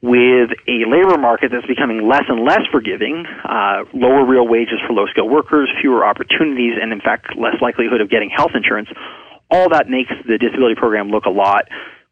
[0.00, 4.92] with a labor market that's becoming less and less forgiving, uh, lower real wages for
[4.92, 8.88] low skilled workers, fewer opportunities, and in fact, less likelihood of getting health insurance.
[9.50, 11.68] All that makes the disability program look a lot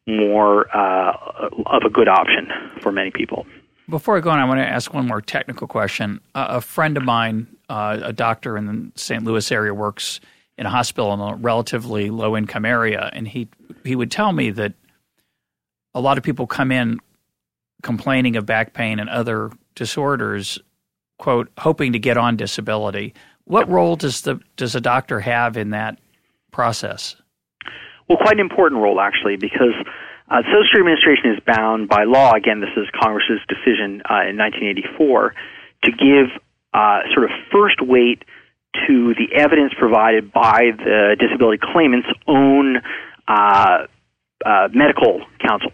[0.07, 2.49] more uh, of a good option
[2.81, 3.47] for many people.
[3.89, 6.21] Before I go on, I want to ask one more technical question.
[6.35, 9.25] Uh, a friend of mine, uh, a doctor in the St.
[9.25, 10.21] Louis area, works
[10.59, 13.49] in a hospital in a relatively low income area, and he
[13.85, 14.75] he would tell me that
[15.95, 16.99] a lot of people come in
[17.83, 20.59] complaining of back pain and other disorders,
[21.19, 23.15] quote, hoping to get on disability.
[23.45, 25.99] What role does the does a doctor have in that
[26.53, 27.17] process?
[28.09, 29.75] Well, quite an important role, actually, because
[30.29, 32.33] uh, the Social Security Administration is bound by law.
[32.33, 35.35] Again, this is Congress's decision uh, in 1984
[35.85, 36.29] to give
[36.75, 38.25] uh, sort of first weight
[38.87, 42.79] to the evidence provided by the disability claimant's own
[43.29, 43.87] uh,
[44.45, 45.73] uh, medical counsel.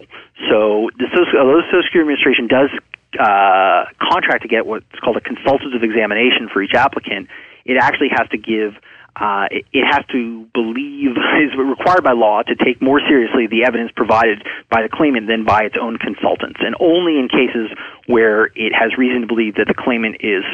[0.51, 2.71] So, the Social, although the Social Security Administration does
[3.19, 7.29] uh, contract to get what's called a consultative examination for each applicant,
[7.65, 8.75] it actually has to give
[9.19, 13.65] uh, it, it has to believe is required by law to take more seriously the
[13.65, 17.71] evidence provided by the claimant than by its own consultants, and only in cases
[18.07, 20.45] where it has reason to believe that the claimant is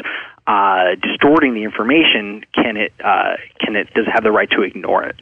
[0.47, 4.61] uh, distorting the information can it uh, can it does it have the right to
[4.61, 5.15] ignore it.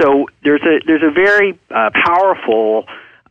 [0.00, 2.84] So there's a there's a very uh, powerful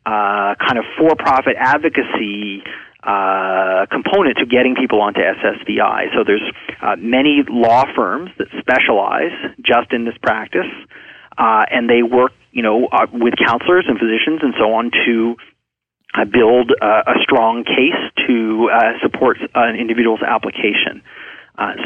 [0.05, 2.63] uh, kind of for-profit advocacy
[3.03, 6.13] uh, component to getting people onto SSDI.
[6.15, 6.41] So there's
[6.81, 10.69] uh, many law firms that specialize just in this practice,
[11.37, 15.35] uh, and they work, you know, uh, with counselors and physicians and so on to
[16.15, 18.69] uh, build uh, a strong case to
[19.03, 21.03] support an individual's application.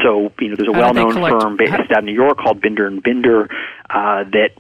[0.04, 3.04] So, you know, there's a well-known firm based out of New York called Binder and
[3.04, 3.50] Binder
[3.90, 4.52] that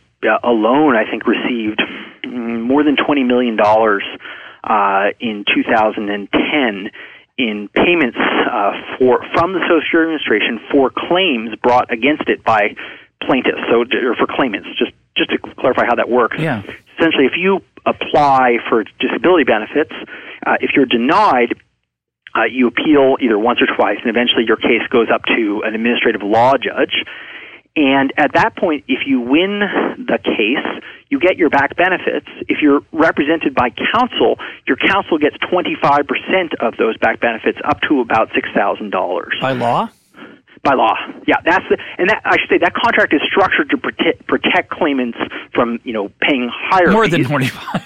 [0.43, 1.81] alone, I think, received
[2.25, 4.03] more than twenty million dollars
[4.63, 6.91] uh, in 2010
[7.37, 12.75] in payments uh, for from the Social Security Administration for claims brought against it by
[13.23, 13.59] plaintiffs.
[13.71, 16.37] So, or for claimants, just just to clarify how that works.
[16.39, 16.63] Yeah.
[16.97, 19.93] Essentially, if you apply for disability benefits,
[20.45, 21.55] uh, if you're denied,
[22.35, 25.75] uh, you appeal either once or twice, and eventually your case goes up to an
[25.75, 27.03] administrative law judge.
[27.75, 32.27] And at that point, if you win the case, you get your back benefits.
[32.47, 34.37] If you're represented by counsel,
[34.67, 39.41] your counsel gets 25% of those back benefits up to about $6,000.
[39.41, 39.89] By law?
[40.61, 41.37] By law, yeah.
[41.45, 45.17] That's the, and that I should say that contract is structured to protect, protect claimants
[45.53, 47.13] from you know paying higher more fees.
[47.13, 47.81] than twenty five.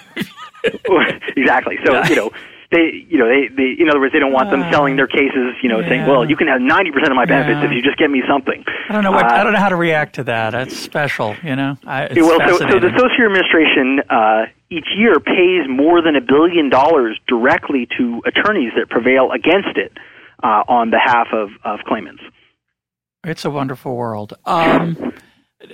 [1.36, 1.78] exactly.
[1.84, 2.08] So yeah.
[2.08, 2.30] you know
[2.74, 5.06] they, you know, they, they, in other words, they don't want them uh, selling their
[5.06, 5.88] cases, you know, yeah.
[5.88, 7.64] saying, well, you can have 90% of my benefits yeah.
[7.64, 8.64] if you just get me something.
[8.88, 10.50] I don't know what, uh, I don't know how to react to that.
[10.50, 11.78] That's special, you know.
[11.86, 16.68] I, well, so, so the Social Administration, uh, each year pays more than a billion
[16.68, 19.92] dollars directly to attorneys that prevail against it,
[20.42, 22.22] uh, on behalf of, of claimants.
[23.24, 24.34] It's a wonderful world.
[24.44, 25.14] Um,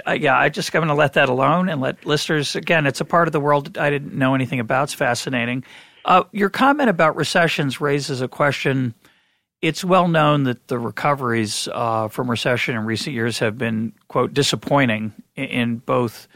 [0.07, 2.87] uh, yeah, I just going to let that alone and let listeners again.
[2.87, 4.85] It's a part of the world I didn't know anything about.
[4.85, 5.65] It's fascinating.
[6.11, 8.94] Uh, your comment about recessions raises a question.
[9.62, 14.35] It's well known that the recoveries uh, from recession in recent years have been, quote,
[14.35, 16.27] disappointing in, both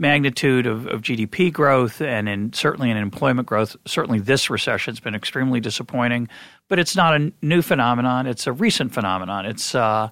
[0.00, 3.76] magnitude of, of, GDP growth and in certainly in employment growth.
[3.86, 6.28] Certainly, this recession has been extremely disappointing,
[6.66, 8.26] but it's not a new phenomenon.
[8.26, 9.46] It's a recent phenomenon.
[9.46, 10.08] It's uh,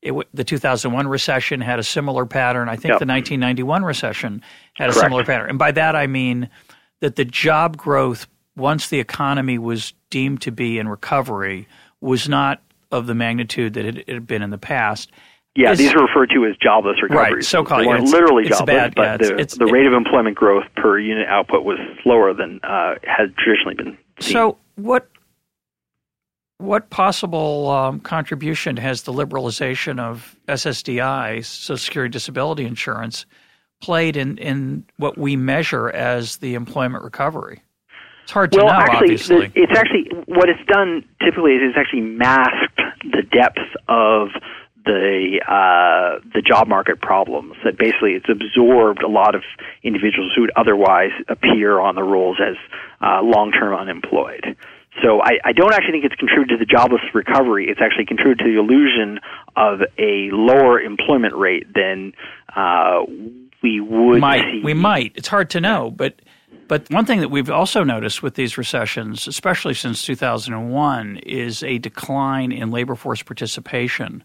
[0.00, 2.70] it, the 2001 recession had a similar pattern.
[2.70, 3.00] I think yep.
[3.00, 6.48] the 1991 recession had a similar pattern, and by that I mean
[7.00, 11.66] that the job growth once the economy was deemed to be in recovery,
[12.00, 15.10] was not of the magnitude that it had been in the past.
[15.54, 17.34] Yeah, these are referred to as jobless recoveries.
[17.34, 17.82] Right, so-called.
[17.82, 20.34] They weren't yeah, literally it's jobless, bad, but yeah, the, it's, the rate of employment
[20.34, 24.32] growth per unit output was slower than uh, has traditionally been seen.
[24.32, 25.08] So, what
[26.62, 33.26] what possible um, contribution has the liberalization of SSDI, Social Security Disability Insurance,
[33.80, 37.62] played in, in what we measure as the employment recovery?
[38.22, 38.72] It's hard to well, know.
[38.72, 43.58] actually, obviously, the, it's actually what it's done typically is it's actually masked the depth
[43.88, 44.28] of
[44.84, 47.54] the uh, the job market problems.
[47.64, 49.42] That basically it's absorbed a lot of
[49.82, 52.56] individuals who would otherwise appear on the rolls as
[53.00, 54.56] uh, long term unemployed.
[55.02, 57.68] So I, I don't actually think it's contributed to the jobless recovery.
[57.68, 59.20] It's actually contributed to the illusion
[59.56, 62.12] of a lower employment rate than
[62.54, 63.02] uh,
[63.62, 64.42] we would might.
[64.42, 64.60] See.
[64.62, 65.12] We might.
[65.14, 66.20] It's hard to know, but
[66.72, 71.76] but one thing that we've also noticed with these recessions, especially since 2001, is a
[71.76, 74.24] decline in labor force participation,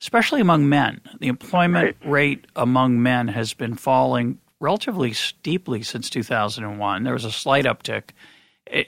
[0.00, 1.02] especially among men.
[1.20, 2.10] The employment right.
[2.10, 7.02] rate among men has been falling relatively steeply since 2001.
[7.02, 8.04] There was a slight uptick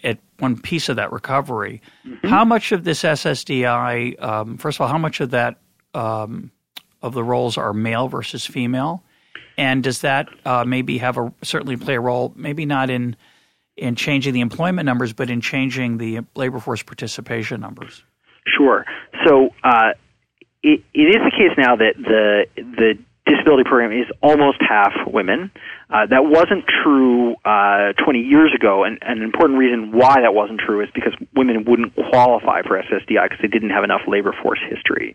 [0.03, 1.83] at one piece of that recovery.
[2.07, 2.27] Mm-hmm.
[2.27, 5.59] How much of this SSDI, um, first of all, how much of that
[5.93, 6.53] um,
[7.03, 9.05] of the rolls are male versus female?
[9.57, 12.33] And does that uh, maybe have a certainly play a role?
[12.37, 13.17] Maybe not in
[13.77, 18.05] in changing the employment numbers, but in changing the labor force participation numbers.
[18.47, 18.85] Sure.
[19.27, 19.93] So uh,
[20.63, 25.51] it, it is the case now that the the disability program is almost half women.
[25.89, 30.35] Uh, that wasn't true uh, 20 years ago, and, and, an important reason why that
[30.35, 34.35] wasn't true is because women wouldn't qualify for SSDI because they didn't have enough labor
[34.43, 35.15] force history.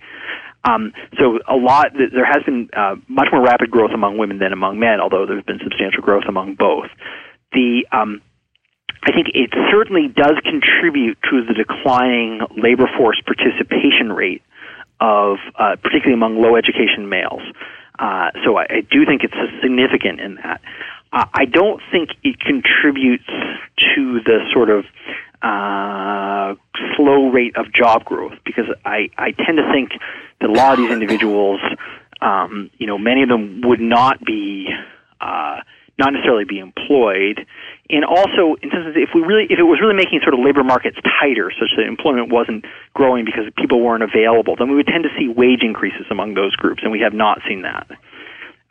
[0.65, 4.51] Um, so a lot there has been uh, much more rapid growth among women than
[4.51, 6.89] among men, although there's been substantial growth among both.
[7.53, 8.21] The um,
[9.03, 14.41] I think it certainly does contribute to the declining labor force participation rate
[14.99, 17.41] of uh, particularly among low education males.
[17.97, 20.61] Uh, so I, I, do think it's significant in that.
[21.11, 23.25] Uh, I don't think it contributes
[23.95, 24.85] to the sort of
[25.41, 26.55] uh,
[26.95, 29.91] slow rate of job growth because I, I tend to think
[30.41, 31.61] that a lot of these individuals,
[32.21, 34.67] um, you know, many of them would not be
[35.21, 35.61] uh,
[35.97, 37.45] not necessarily be employed,
[37.89, 40.39] and also in terms of if we really if it was really making sort of
[40.39, 44.87] labor markets tighter, such that employment wasn't growing because people weren't available, then we would
[44.87, 47.87] tend to see wage increases among those groups, and we have not seen that.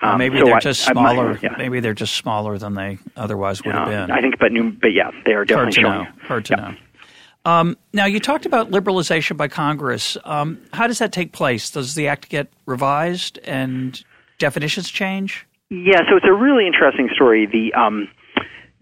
[0.00, 1.38] Um, maybe so they're I, just smaller.
[1.42, 1.56] Yeah.
[1.58, 4.10] Maybe they're just smaller than they otherwise would have been.
[4.10, 6.04] I think, but new, but yeah, they are definitely Hard to showing.
[6.04, 6.26] Know.
[6.26, 6.68] Hard to yeah.
[6.70, 6.76] know.
[7.44, 10.16] Um, now, you talked about liberalization by Congress.
[10.24, 11.70] Um, how does that take place?
[11.70, 14.02] Does the act get revised and
[14.38, 15.46] definitions change?
[15.70, 17.46] Yeah, so it's a really interesting story.
[17.46, 18.08] The um,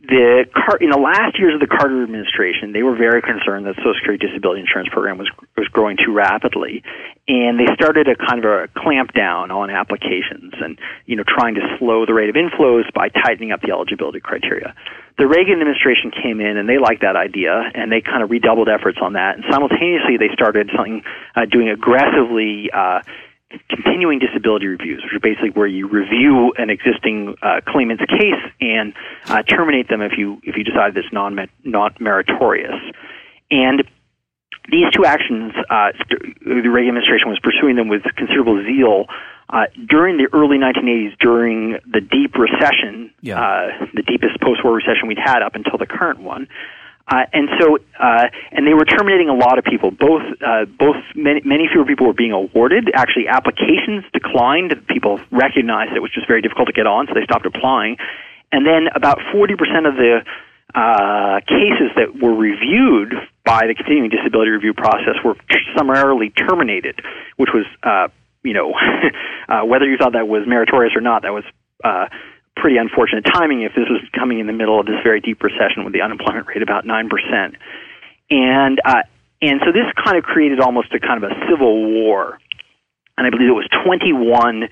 [0.09, 3.77] the Car- in the last years of the Carter administration, they were very concerned that
[3.77, 6.83] Social Security Disability Insurance Program was was growing too rapidly,
[7.29, 11.55] and they started a kind of a clamp down on applications and you know trying
[11.55, 14.75] to slow the rate of inflows by tightening up the eligibility criteria.
[15.19, 18.69] The Reagan administration came in and they liked that idea and they kind of redoubled
[18.69, 21.03] efforts on that, and simultaneously they started something
[21.35, 22.71] uh, doing aggressively.
[22.73, 23.01] Uh,
[23.69, 28.95] continuing disability reviews, which are basically where you review an existing uh, claimant's case and
[29.27, 32.81] uh, terminate them if you if you decide it's non not meritorious.
[33.51, 33.85] And
[34.71, 35.93] these two actions, uh,
[36.45, 39.07] the Reagan administration was pursuing them with considerable zeal.
[39.49, 43.41] Uh, during the early 1980s, during the deep recession, yeah.
[43.41, 46.49] uh, the deepest post-war recession we'd had up until the current one,
[47.09, 49.93] uh, and so, uh, and they were terminating a lot of people.
[49.93, 52.91] Both, uh, both many, many fewer people were being awarded.
[52.95, 54.75] Actually, applications declined.
[54.89, 57.97] People recognized it was just very difficult to get on, so they stopped applying.
[58.51, 59.55] And then about 40%
[59.87, 60.25] of the
[60.75, 63.15] uh, cases that were reviewed
[63.45, 65.37] by the continuing disability review process were
[65.77, 67.01] summarily terminated,
[67.37, 68.09] which was, uh,
[68.43, 68.75] you know,
[69.49, 71.45] uh, whether you thought that was meritorious or not, that was
[71.85, 72.07] uh,
[72.57, 75.85] pretty unfortunate timing if this was coming in the middle of this very deep recession
[75.85, 77.57] with the unemployment rate about 9%.
[78.31, 79.03] And, uh,
[79.43, 82.39] and so this kind of created almost a kind of a civil war.
[83.19, 84.69] And I believe it was 21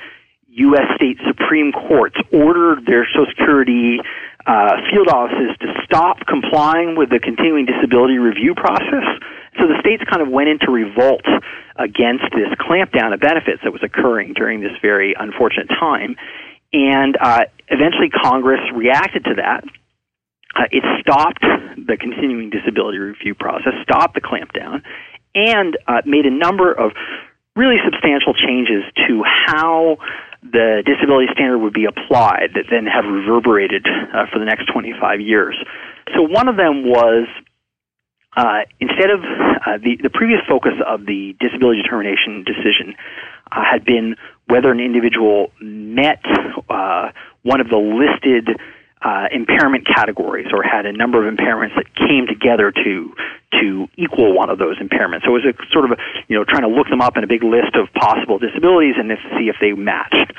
[0.49, 0.87] U.S.
[0.97, 3.99] state Supreme Courts ordered their Social Security
[4.47, 9.05] uh, field offices to stop complying with the continuing disability review process.
[9.59, 11.25] So the states kind of went into revolt
[11.77, 16.17] against this clampdown of benefits that was occurring during this very unfortunate time.
[16.75, 19.65] And uh, eventually, Congress reacted to that.
[20.57, 24.83] Uh, it stopped the continuing disability review process, stopped the clampdown,
[25.35, 26.93] and uh, made a number of
[27.55, 29.99] really substantial changes to how
[30.43, 35.21] the disability standard would be applied that then have reverberated uh, for the next 25
[35.21, 35.57] years.
[36.15, 37.27] So one of them was
[38.37, 42.95] uh, instead of uh, the, the previous focus of the disability determination decision
[43.51, 46.23] uh, had been whether an individual met
[46.69, 47.11] uh,
[47.43, 48.59] one of the listed
[49.03, 53.15] uh, impairment categories or had a number of impairments that came together to
[53.61, 55.23] to equal one of those impairments.
[55.25, 55.97] So it was a sort of a,
[56.29, 59.13] you know trying to look them up in a big list of possible disabilities and
[59.39, 60.33] see if they matched.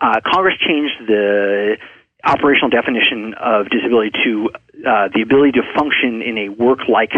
[0.00, 1.76] Uh, Congress changed the
[2.24, 4.50] operational definition of disability to
[4.86, 7.12] uh, the ability to function in a work-like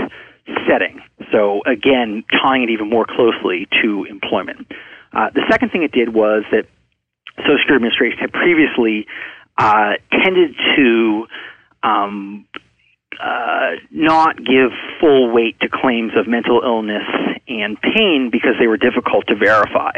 [0.68, 1.00] setting.
[1.31, 4.70] So again, tying it even more closely to employment.
[5.12, 6.66] Uh, the second thing it did was that
[7.38, 9.07] Social Security Administration had previously
[9.59, 11.27] uh, tended to
[11.83, 12.46] um,
[13.20, 14.70] uh, not give
[15.01, 17.07] full weight to claims of mental illness
[17.48, 19.92] and pain because they were difficult to verify.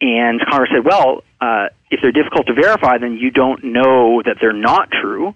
[0.00, 4.38] And Congress said, well, uh, if they're difficult to verify, then you don't know that
[4.40, 5.34] they're not true.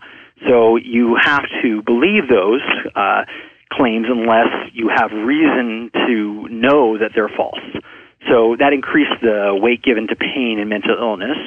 [0.48, 2.62] So you have to believe those
[2.94, 3.24] uh,
[3.70, 7.60] claims unless you have reason to know that they're false.
[8.28, 11.38] So that increased the weight given to pain and mental illness.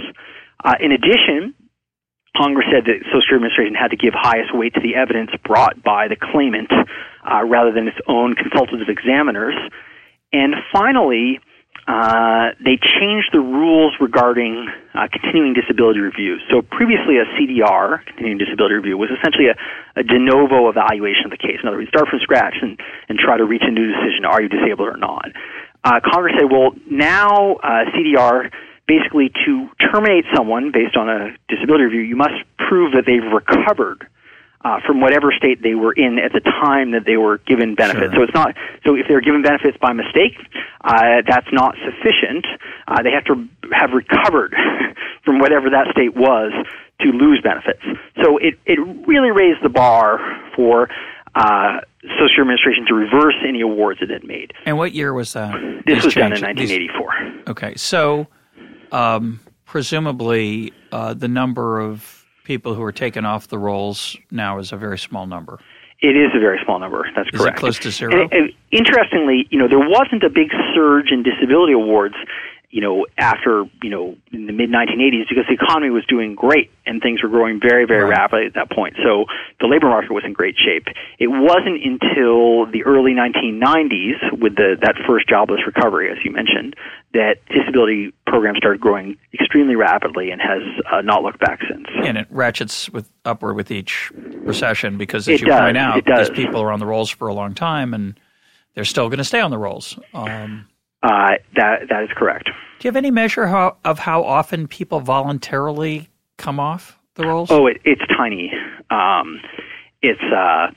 [0.63, 1.53] Uh, in addition,
[2.35, 5.81] Congress said that Social Security Administration had to give highest weight to the evidence brought
[5.83, 9.55] by the claimant uh, rather than its own consultative examiners.
[10.31, 11.39] And finally,
[11.89, 16.39] uh, they changed the rules regarding uh, continuing disability reviews.
[16.51, 19.57] So previously, a CDR, continuing disability review, was essentially a,
[19.99, 21.57] a de novo evaluation of the case.
[21.61, 24.41] In other words, start from scratch and, and try to reach a new decision: are
[24.41, 25.33] you disabled or not?
[25.83, 28.51] Uh, Congress said, well, now uh, CDR
[28.87, 34.07] basically to terminate someone based on a disability review, you must prove that they've recovered
[34.61, 38.13] uh, from whatever state they were in at the time that they were given benefits.
[38.13, 38.15] Sure.
[38.15, 40.35] So it's not so if they're given benefits by mistake,
[40.81, 42.45] uh, that's not sufficient.
[42.87, 44.54] Uh, they have to have recovered
[45.23, 46.51] from whatever that state was
[47.01, 47.81] to lose benefits.
[48.21, 50.19] So it it really raised the bar
[50.56, 50.89] for
[51.40, 51.79] uh,
[52.19, 54.54] Social Administration to reverse any awards it had made.
[54.65, 55.54] And what year was that?
[55.85, 57.12] This was done in 1984.
[57.23, 58.27] These, okay, so
[58.92, 64.71] um, presumably uh, the number of people who are taken off the rolls now is
[64.71, 65.60] a very small number.
[66.02, 67.06] It is a very small number.
[67.15, 67.58] That's is correct.
[67.58, 68.23] close to zero.
[68.23, 72.15] And, and interestingly, you know, there wasn't a big surge in disability awards
[72.69, 76.69] you know, after, you know, in the mid 1980s because the economy was doing great
[76.85, 78.11] and things were growing very, very right.
[78.11, 78.95] rapidly at that point.
[79.03, 79.25] So
[79.59, 80.85] the labor market was in great shape.
[81.17, 86.75] It wasn't until the early 1990s with the, that first jobless recovery, as you mentioned,
[87.13, 90.61] that disability programs started growing extremely rapidly and has
[90.91, 91.87] uh, not looked back since.
[92.03, 96.05] And it ratchets with upward with each recession because, as it you does, point out,
[96.05, 98.19] these people are on the rolls for a long time and
[98.75, 99.97] they're still going to stay on the rolls.
[100.13, 100.67] Um,
[101.04, 102.45] uh, that that is correct.
[102.45, 107.52] Do you have any measure how, of how often people voluntarily come off the rolls?
[107.52, 108.54] Oh, it, it's tiny.
[108.89, 109.41] Um,
[110.02, 110.71] it's uh,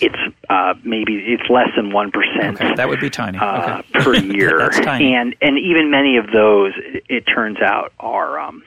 [0.00, 0.16] it's
[0.48, 2.60] uh, maybe it's less than one percent.
[2.60, 4.04] Okay, that would be tiny uh, okay.
[4.04, 4.58] per year.
[4.58, 5.14] That's tiny.
[5.14, 8.62] And and even many of those, it, it turns out, are um,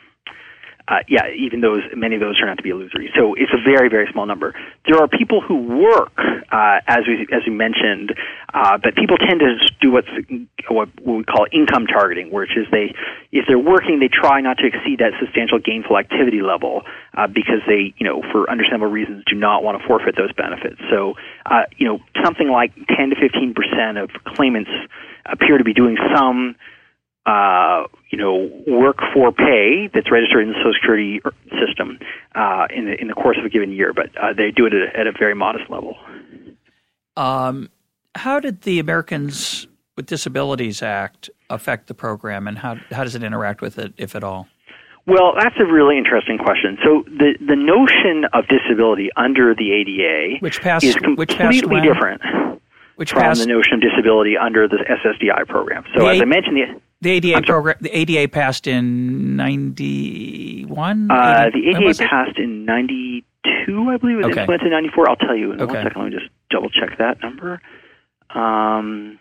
[0.88, 3.12] uh, yeah, even those many of those turn out to be illusory.
[3.18, 4.54] So it's a very very small number.
[4.88, 8.14] There are people who work, uh, as we as we mentioned,
[8.54, 10.08] uh, but people tend to do what's
[10.70, 12.94] what, we call income targeting, which is they
[13.32, 16.84] if they're working, they try not to exceed that substantial gainful activity level
[17.18, 20.80] uh, because they you know for understandable reasons do not want to forfeit those benefits.
[20.92, 21.16] So
[21.48, 24.70] uh, you know something like 10 to 15 percent of claimants
[25.26, 26.56] appear to be doing some
[27.26, 31.22] uh, you know, work for pay that's registered in the Social Security
[31.60, 32.00] system
[32.36, 34.74] uh, in the in the course of a given year, but uh, they do it
[34.74, 35.98] at a, at a very modest level.
[37.18, 37.70] Um,
[38.14, 43.24] how did the Americans with Disabilities Act affect the program, and how how does it
[43.24, 44.48] interact with it, if at all?
[45.08, 46.78] Well, that's a really interesting question.
[46.84, 52.22] So the the notion of disability under the ADA, which passed, is completely different
[52.96, 55.84] which from passed, the notion of disability under the SSDI program.
[55.96, 61.12] So, as I mentioned, the the ADA program, the ADA passed in '91.
[61.12, 64.16] Uh, the ADA passed in '92, I believe.
[64.16, 64.42] It was okay.
[64.42, 65.10] implemented in '94.
[65.10, 65.74] I'll tell you in okay.
[65.74, 66.02] one second.
[66.02, 67.62] Let me just double check that number.
[68.34, 69.20] Um,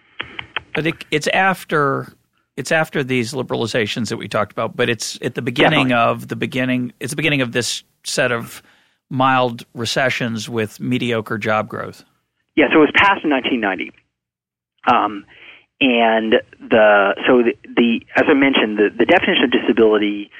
[0.74, 2.12] but it, it's after
[2.56, 4.76] it's after these liberalizations that we talked about.
[4.76, 6.12] But it's at the beginning definitely.
[6.12, 6.92] of the beginning.
[7.00, 8.62] It's the beginning of this set of
[9.10, 12.04] mild recessions with mediocre job growth.
[12.56, 13.92] Yeah, so it was passed in 1990.
[14.92, 15.24] Um,
[15.80, 20.30] and the so the, the as I mentioned, the, the definition of disability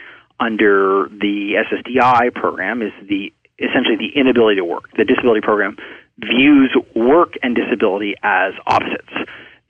[0.41, 4.91] under the SSDI program is the essentially the inability to work.
[4.97, 5.77] The disability program
[6.19, 9.13] views work and disability as opposites.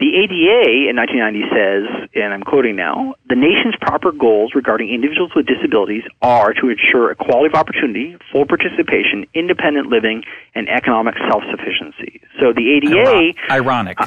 [0.00, 5.30] The ADA in 1990 says, and I'm quoting now, the nation's proper goals regarding individuals
[5.36, 10.24] with disabilities are to ensure equality of opportunity, full participation, independent living,
[10.56, 12.20] and economic self-sufficiency.
[12.40, 14.06] So the ADA, ironic, uh,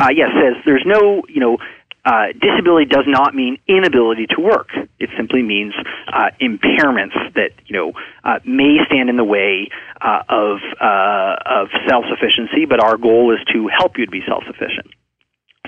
[0.00, 1.56] uh, yes, says there's no, you know,
[2.04, 4.68] uh, disability does not mean inability to work.
[4.98, 5.72] It simply means
[6.12, 7.92] uh, impairments that you know
[8.24, 9.68] uh, may stand in the way
[10.00, 12.66] uh, of uh, of self sufficiency.
[12.66, 14.88] But our goal is to help you to be self sufficient.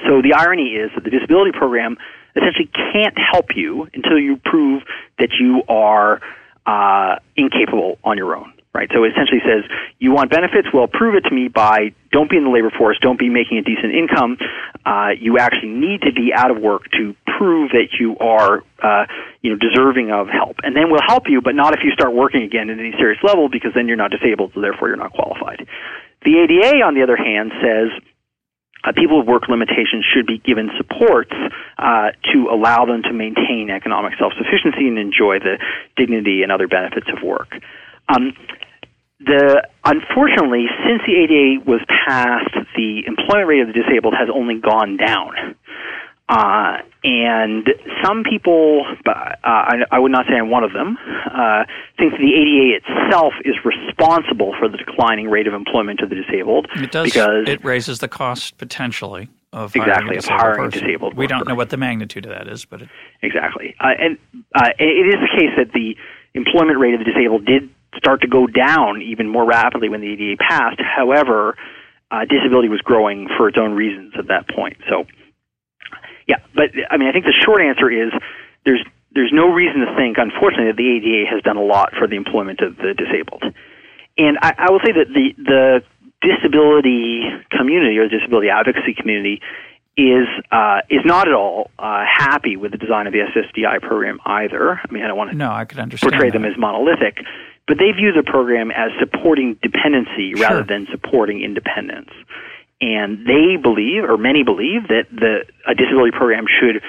[0.03, 1.97] So the irony is that the disability program
[2.37, 4.83] essentially can't help you until you prove
[5.19, 6.21] that you are
[6.67, 8.53] uh, incapable on your own.
[8.75, 8.91] Right.
[8.93, 9.63] So it essentially says
[10.01, 10.67] you want benefits.
[10.75, 13.59] Well, prove it to me by don't be in the labor force, don't be making
[13.59, 14.37] a decent income.
[14.85, 19.07] Uh, you actually need to be out of work to prove that you are, uh,
[19.43, 20.57] you know, deserving of help.
[20.65, 23.23] And then we'll help you, but not if you start working again at any serious
[23.23, 25.69] level, because then you're not disabled, so therefore you're not qualified.
[26.25, 27.95] The ADA, on the other hand, says
[28.85, 31.33] uh, people with work limitations should be given supports
[31.79, 35.59] uh, to allow them to maintain economic self-sufficiency and enjoy the
[35.97, 37.49] dignity and other benefits of work.
[38.09, 38.35] Um,
[39.21, 44.59] the unfortunately, since the ADA was passed, the employment rate of the disabled has only
[44.61, 45.57] gone down.
[46.27, 47.69] Uh, and
[48.03, 49.13] some people, uh,
[49.45, 50.97] I, I, would not say I'm one of them,
[51.27, 51.65] uh,
[51.99, 56.15] think that the ADA itself is responsible for the declining rate of employment of the
[56.15, 56.67] disabled.
[56.77, 57.05] It does.
[57.05, 60.87] Because it raises the cost potentially of exactly hiring of hiring person.
[60.87, 61.15] disabled.
[61.15, 62.89] We don't know what the magnitude of that is, but it,
[63.21, 63.75] exactly.
[63.79, 64.19] Uh, and
[64.55, 65.95] uh, it is the case that the
[66.33, 70.11] employment rate of the disabled did start to go down even more rapidly when the
[70.11, 70.81] ADA passed.
[70.81, 71.57] However,
[72.11, 74.79] uh, disability was growing for its own reasons at that point.
[74.89, 75.05] So
[76.27, 78.13] yeah, but I mean, I think the short answer is
[78.65, 82.07] there's there's no reason to think, unfortunately, that the ADA has done a lot for
[82.09, 83.45] the employment of the disabled.
[84.19, 85.83] And I, I will say that the the
[86.23, 89.41] disability community or the disability advocacy community
[89.97, 94.19] is uh, is not at all uh, happy with the design of the SSDI program
[94.25, 94.73] either.
[94.73, 96.39] I mean, I don't want to no, I could understand portray that.
[96.39, 97.19] them as monolithic,
[97.69, 100.43] but they view the program as supporting dependency Sure.
[100.49, 102.11] rather than supporting independence
[102.85, 106.83] and they believe, or many believe, that the a disability program should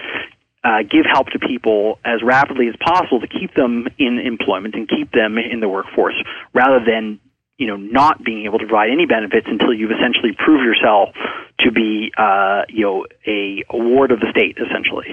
[0.62, 4.90] uh, give help to people as rapidly as possible to keep them in employment and
[4.90, 6.16] keep them in the workforce,
[6.54, 7.20] rather than
[7.58, 11.16] you know not being able to provide any benefits until you've essentially proved yourself
[11.60, 15.08] to be uh, you know a ward of the state, essentially.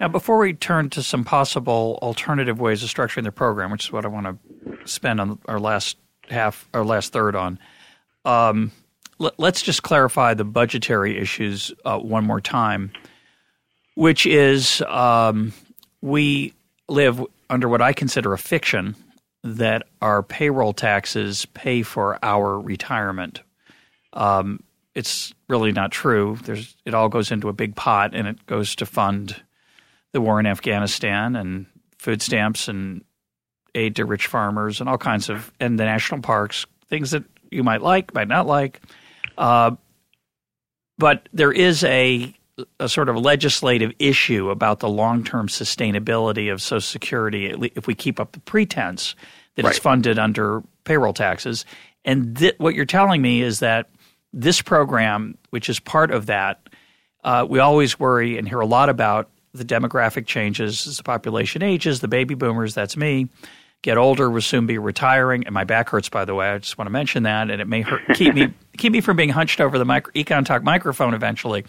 [0.00, 3.92] Now, before we turn to some possible alternative ways of structuring the program, which is
[3.92, 5.98] what I want to spend on our last
[6.30, 7.58] half, our last third on,
[8.24, 8.72] um,
[9.22, 12.92] let, us just clarify the budgetary issues uh, one more time,
[13.94, 15.52] which is um,
[16.00, 16.54] we
[16.88, 18.96] live under what I consider a fiction
[19.44, 23.40] that our payroll taxes pay for our retirement.
[24.12, 24.62] Um,
[24.94, 26.38] it's really not true.
[26.44, 29.40] There's it all goes into a big pot and it goes to fund
[30.12, 31.66] the war in Afghanistan and
[31.98, 33.04] food stamps and
[33.74, 37.62] aid to rich farmers and all kinds of and the national parks things that you
[37.62, 38.82] might like might not like
[39.38, 39.72] uh,
[40.98, 42.34] but there is a
[42.78, 47.94] a sort of legislative issue about the long term sustainability of Social Security if we
[47.94, 49.14] keep up the pretense
[49.56, 49.70] that right.
[49.70, 51.64] it's funded under payroll taxes.
[52.04, 53.88] And th- what you're telling me is that
[54.32, 56.68] this program, which is part of that,
[57.24, 61.62] uh, we always worry and hear a lot about the demographic changes as the population
[61.62, 63.28] ages, the baby boomers, that's me,
[63.82, 65.44] get older, will soon be retiring.
[65.44, 66.48] And my back hurts, by the way.
[66.48, 67.50] I just want to mention that.
[67.50, 70.44] And it may hurt, keep me keep me from being hunched over the micro, Econ
[70.44, 71.64] Talk microphone eventually.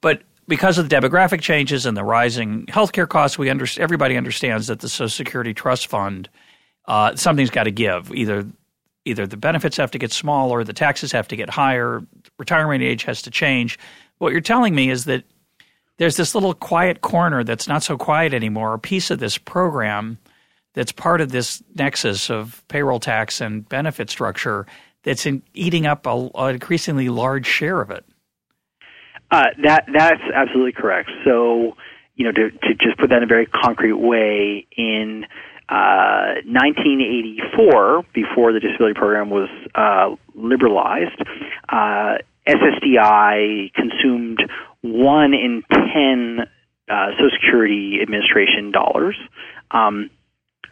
[0.00, 4.68] But because of the demographic changes and the rising healthcare costs, we under, everybody understands
[4.68, 6.28] that the Social Security Trust Fund
[6.88, 8.12] uh, something's got to give.
[8.12, 8.46] Either
[9.04, 12.02] either the benefits have to get smaller, the taxes have to get higher,
[12.38, 13.78] retirement age has to change.
[14.18, 15.24] What you're telling me is that
[15.98, 20.18] there's this little quiet corner that's not so quiet anymore, a piece of this program
[20.78, 24.64] that's part of this nexus of payroll tax and benefit structure
[25.02, 28.04] that's in, eating up a, an increasingly large share of it.
[29.32, 31.10] Uh, that that's absolutely correct.
[31.24, 31.76] So,
[32.14, 35.26] you know, to, to just put that in a very concrete way, in
[35.68, 41.20] 1984, uh, before the disability program was uh, liberalized,
[41.68, 44.48] uh, SSDI consumed
[44.82, 46.46] one in ten
[46.88, 49.16] uh, Social Security Administration dollars.
[49.72, 50.10] Um,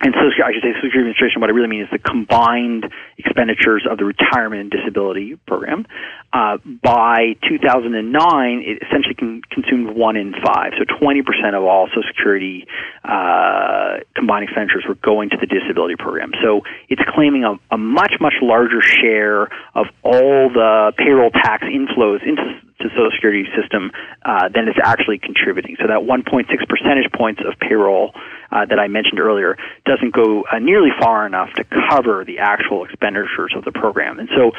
[0.01, 2.84] and social, I should say Social Administration, what I really mean is the combined
[3.16, 5.86] expenditures of the retirement and disability program.
[6.32, 10.72] Uh, by 2009, it essentially con- consumed one in five.
[10.76, 11.22] So 20%
[11.55, 12.66] of all Social Security
[13.05, 16.32] uh, combined expenditures were going to the disability program.
[16.42, 19.44] So it's claiming a, a much, much larger share
[19.74, 23.91] of all the payroll tax inflows into the Social Security system
[24.24, 25.77] uh, than it's actually contributing.
[25.81, 28.12] So that 1.6 percentage points of payroll
[28.51, 32.85] uh, that I mentioned earlier doesn't go uh, nearly far enough to cover the actual
[32.85, 34.18] expenditures of the program.
[34.18, 34.53] And so,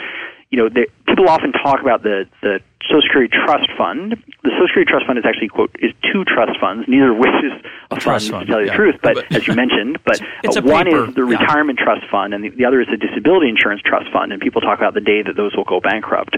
[0.49, 4.11] you know, the, people often talk about the, the Social Security Trust Fund.
[4.43, 7.35] The Social Security Trust Fund is actually, quote, is two trust funds, neither of which
[7.43, 7.51] is
[7.91, 8.71] a, fund, fund, to tell you yeah.
[8.71, 11.09] the truth, but, but as you mentioned, but uh, one paper.
[11.09, 11.85] is the Retirement yeah.
[11.85, 14.79] Trust Fund and the, the other is the Disability Insurance Trust Fund, and people talk
[14.79, 16.37] about the day that those will go bankrupt.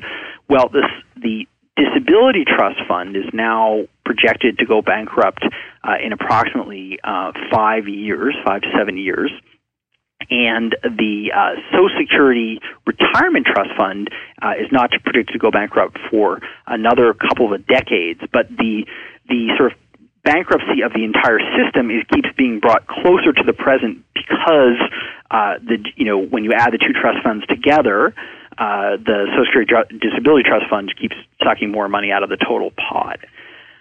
[0.49, 0.85] Well, this,
[1.17, 1.47] the
[1.79, 5.43] Disability Trust Fund is now projected to go bankrupt
[5.83, 9.31] uh, in approximately uh, five years, five to seven years.
[10.29, 14.09] And the uh, Social Security Retirement Trust Fund
[14.41, 18.19] uh, is not predicted to go bankrupt for another couple of decades.
[18.33, 18.85] But the
[19.29, 19.77] the sort of
[20.25, 24.75] bankruptcy of the entire system is keeps being brought closer to the present because
[25.31, 28.13] uh, the you know when you add the two trust funds together,
[28.57, 32.71] uh, the Social Security Disability Trust Fund keeps sucking more money out of the total
[32.71, 33.19] pot.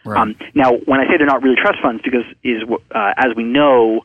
[0.04, 0.20] Right.
[0.20, 2.62] Um, now, when I say they're not really trust funds, because is
[2.94, 4.02] uh, as we know,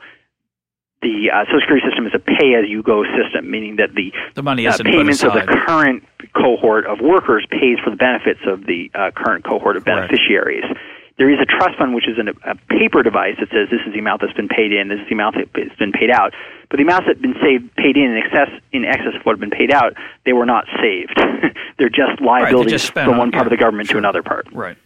[1.01, 4.77] the uh, Social Security system is a pay-as-you-go system, meaning that the, the money uh,
[4.83, 6.03] payments of the current
[6.33, 10.63] cohort of workers pays for the benefits of the uh, current cohort of beneficiaries.
[10.63, 10.77] Right.
[11.17, 13.93] There is a trust fund, which is an, a paper device that says this is
[13.93, 16.33] the amount that's been paid in, this is the amount that's been paid out.
[16.69, 19.33] But the amounts that have been saved, paid in in excess in excess of what
[19.33, 19.93] have been paid out,
[20.25, 21.13] they were not saved.
[21.77, 23.95] they're just liabilities right, just from one part yeah, of the government sure.
[23.95, 24.47] to another part.
[24.51, 24.77] Right.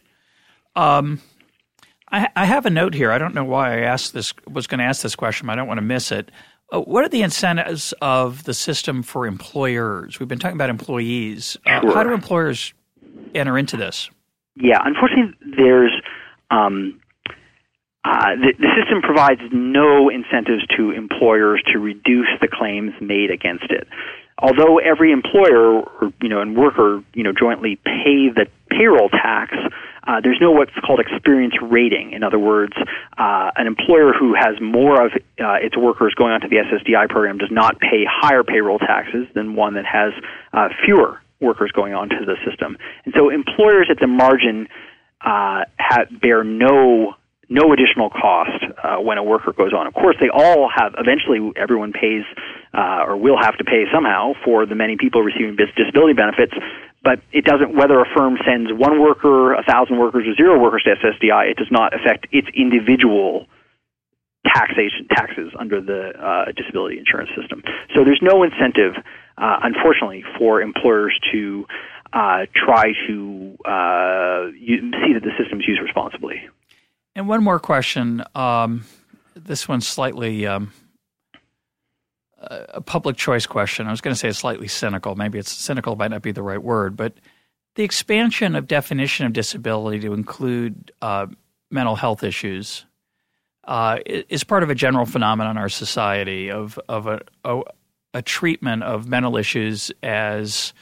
[0.75, 1.21] Um,
[2.11, 3.11] I, I, have a note here.
[3.11, 4.33] I don't know why I asked this.
[4.47, 5.49] Was going to ask this question.
[5.49, 6.29] I don't want to miss it.
[6.71, 10.19] Uh, what are the incentives of the system for employers?
[10.19, 11.57] We've been talking about employees.
[11.65, 11.93] Uh, sure.
[11.93, 12.73] How do employers
[13.33, 14.09] enter into this?
[14.55, 15.93] Yeah, unfortunately, there's
[16.51, 16.99] um,
[18.03, 23.65] uh, the, the, system provides no incentives to employers to reduce the claims made against
[23.69, 23.87] it.
[24.39, 29.55] Although every employer, or, you know, and worker, you know, jointly pay the payroll tax,
[30.07, 32.13] uh, there's no what's called experience rating.
[32.13, 32.73] In other words,
[33.17, 37.39] uh, an employer who has more of uh, its workers going onto the SSDI program
[37.39, 40.13] does not pay higher payroll taxes than one that has
[40.53, 42.77] uh, fewer workers going onto the system.
[43.05, 44.67] And so employers at the margin
[45.21, 47.15] uh, have, bear no
[47.49, 49.87] no additional cost uh, when a worker goes on.
[49.87, 50.95] Of course, they all have.
[50.97, 52.23] Eventually, everyone pays
[52.73, 56.53] uh, or will have to pay somehow for the many people receiving disability benefits.
[57.03, 60.83] but it doesn't whether a firm sends one worker, a thousand workers, or zero workers
[60.83, 61.51] to SSDI.
[61.51, 63.47] It does not affect its individual
[64.45, 67.63] taxation taxes under the uh, disability insurance system.
[67.95, 68.93] So there's no incentive,
[69.37, 71.65] uh, unfortunately, for employers to
[72.13, 76.41] uh, try to uh, see that the system is used responsibly.
[77.15, 78.23] And one more question.
[78.35, 78.85] Um,
[79.35, 80.71] this one's slightly um,
[82.39, 83.87] a public choice question.
[83.87, 85.15] I was going to say it's slightly cynical.
[85.15, 87.13] Maybe it's cynical might not be the right word, but
[87.75, 91.27] the expansion of definition of disability to include uh,
[91.69, 92.85] mental health issues
[93.65, 97.61] uh, is part of a general phenomenon in our society of of a, a,
[98.13, 100.73] a treatment of mental issues as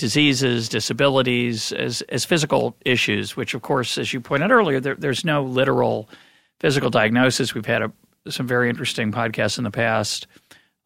[0.00, 3.36] diseases, disabilities, as as physical issues.
[3.36, 6.08] Which, of course, as you pointed earlier, there, there's no literal
[6.58, 7.54] physical diagnosis.
[7.54, 7.92] We've had a,
[8.28, 10.26] some very interesting podcasts in the past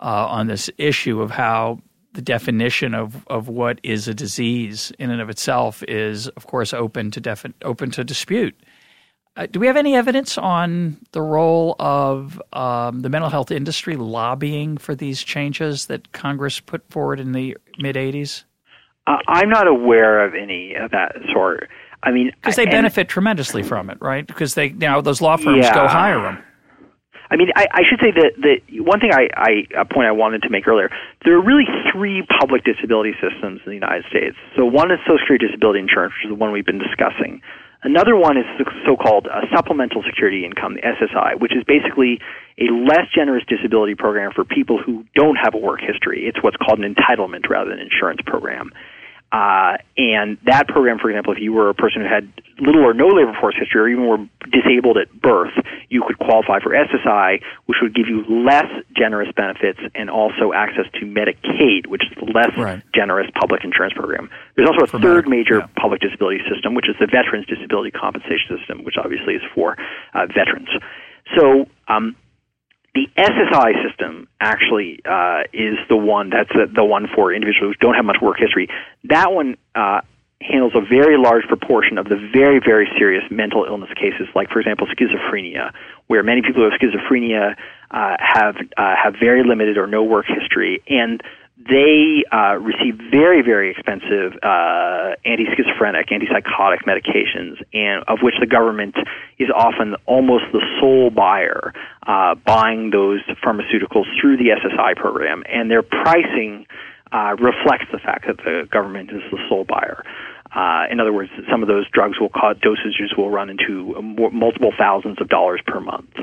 [0.01, 1.79] uh, on this issue of how
[2.12, 6.75] the definition of, of what is a disease in and of itself is, of course,
[6.75, 8.57] open to defi- open to dispute.
[9.37, 13.97] Uh, do we have any evidence on the role of um, the mental health industry
[13.97, 18.45] lobbying for these changes that Congress put forward in the mid 80s?
[19.07, 21.68] Uh, I'm not aware of any of that sort.
[22.02, 24.26] I mean, because they benefit tremendously from it, right?
[24.26, 25.74] Because they now those law firms yeah.
[25.74, 26.38] go hire them.
[27.30, 30.12] I mean, I, I should say that the one thing I, I a point I
[30.12, 30.90] wanted to make earlier.
[31.24, 34.36] There are really three public disability systems in the United States.
[34.57, 37.40] So one is Social Security Disability Insurance, which is the one we've been discussing.
[37.82, 42.18] Another one is the so-called uh, Supplemental Security Income, the SSI, which is basically
[42.57, 46.24] a less generous disability program for people who don't have a work history.
[46.24, 48.72] It's what's called an entitlement rather than an insurance program.
[49.35, 52.30] Uh, and that program, for example, if you were a person who had
[52.61, 55.51] little or no labor force history or even were disabled at birth,
[55.89, 60.87] you could qualify for SSI, which would give you less generous benefits and also access
[60.95, 62.80] to Medicaid, which is the less right.
[62.95, 64.30] generous public insurance program.
[64.55, 65.82] There's also a for third major yeah.
[65.82, 69.76] public disability system, which is the Veterans Disability Compensation System, which obviously is for
[70.14, 70.70] uh, veterans.
[71.35, 72.14] So um,
[72.95, 77.86] the SSI system actually uh, is the one that's the, the one for individuals who
[77.86, 78.68] don't have much work history.
[79.05, 80.01] That one uh,
[80.40, 84.61] handles a very large proportion of the very, very serious mental illness cases, like, for
[84.61, 85.72] example, schizophrenia,
[86.07, 87.57] where many people who have schizophrenia
[87.90, 91.22] uh, have uh, have very limited or no work history, and
[91.69, 98.95] they uh, receive very, very expensive uh, anti-schizophrenic, antipsychotic medications, and of which the government
[99.39, 101.73] is often almost the sole buyer,
[102.07, 106.67] uh, buying those pharmaceuticals through the SSI program, and their pricing
[107.12, 110.05] uh, reflects the fact that the government is the sole buyer.
[110.55, 114.01] Uh, in other words, some of those drugs will cause dosages will run into
[114.33, 116.15] multiple thousands of dollars per month.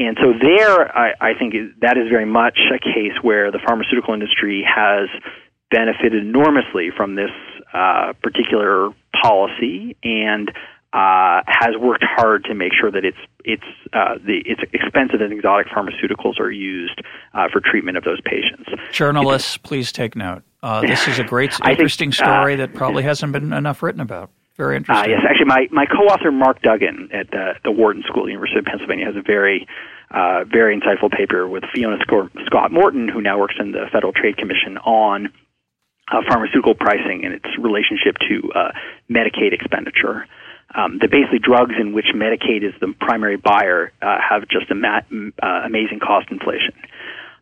[0.00, 4.14] And so there, I, I think that is very much a case where the pharmaceutical
[4.14, 5.08] industry has
[5.70, 7.30] benefited enormously from this
[7.74, 8.90] uh, particular
[9.22, 10.50] policy and
[10.94, 15.32] uh, has worked hard to make sure that it's it's uh, the it's expensive and
[15.32, 17.00] exotic pharmaceuticals are used
[17.34, 18.70] uh, for treatment of those patients.
[18.90, 20.42] Journalists, please take note.
[20.62, 24.00] Uh, this is a great, interesting think, uh, story that probably hasn't been enough written
[24.00, 24.30] about.
[24.56, 25.10] Very uh, interesting.
[25.10, 29.06] yes, actually, my, my co-author Mark Duggan at the, the Wharton School, University of Pennsylvania,
[29.06, 29.66] has a very
[30.12, 31.98] very insightful paper with Fiona
[32.46, 35.32] Scott Morton, who now works in the Federal Trade Commission on
[36.10, 38.72] uh, pharmaceutical pricing and its relationship to uh,
[39.08, 40.26] Medicaid expenditure
[40.74, 44.74] um, that basically drugs in which Medicaid is the primary buyer uh, have just a
[44.74, 45.02] ma-
[45.42, 46.74] uh, amazing cost inflation.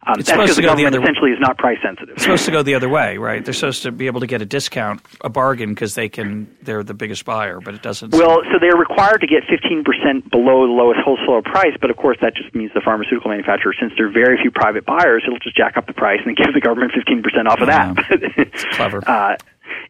[0.06, 2.14] Um, it's supposed to go the other essentially is not price sensitive.
[2.14, 3.44] It's supposed to go the other way, right?
[3.44, 6.48] They're supposed to be able to get a discount, a bargain, because they can.
[6.62, 8.12] They're the biggest buyer, but it doesn't.
[8.12, 12.16] Well, so they're required to get 15% below the lowest wholesale price, but of course
[12.22, 15.56] that just means the pharmaceutical manufacturer, since there are very few private buyers, it'll just
[15.56, 17.96] jack up the price and give the government 15% off of that.
[18.36, 19.02] it's clever.
[19.06, 19.36] Uh,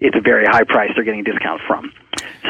[0.01, 1.93] it's a very high price they're getting a discount from.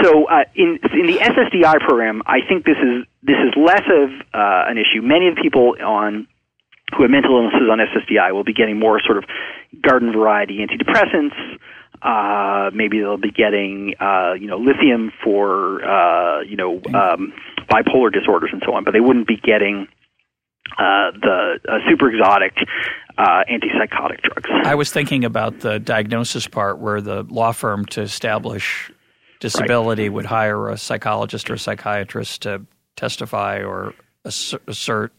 [0.03, 4.11] So uh, in in the SSDI program, I think this is this is less of
[4.33, 5.03] uh, an issue.
[5.03, 6.27] Many of the people on
[6.97, 9.25] who have mental illnesses on SSDI will be getting more sort of
[9.83, 11.35] garden variety antidepressants.
[12.01, 17.33] Uh, maybe they'll be getting uh, you know lithium for uh, you know um,
[17.69, 19.89] bipolar disorders and so on, but they wouldn't be getting
[20.79, 22.55] uh, the uh, super exotic
[23.17, 24.49] uh, antipsychotic drugs.
[24.65, 28.93] I was thinking about the diagnosis part where the law firm to establish
[29.41, 30.15] disability right.
[30.15, 32.65] would hire a psychologist or a psychiatrist to
[32.97, 35.13] testify or assert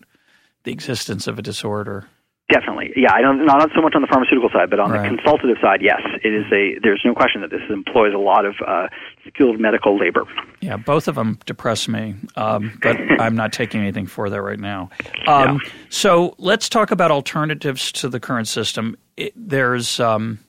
[0.70, 2.08] the existence of a disorder.
[2.52, 3.14] Definitely, yeah.
[3.14, 5.04] I don't not so much on the pharmaceutical side, but on right.
[5.04, 6.80] the consultative side, yes, it is a.
[6.82, 8.88] There's no question that this employs a lot of uh,
[9.28, 10.24] skilled medical labor.
[10.60, 14.60] Yeah, both of them depress me, um, but I'm not taking anything for that right
[14.60, 14.90] now.
[15.28, 15.72] Um, yeah.
[15.90, 18.98] So let's talk about alternatives to the current system.
[19.16, 20.40] It, there's um,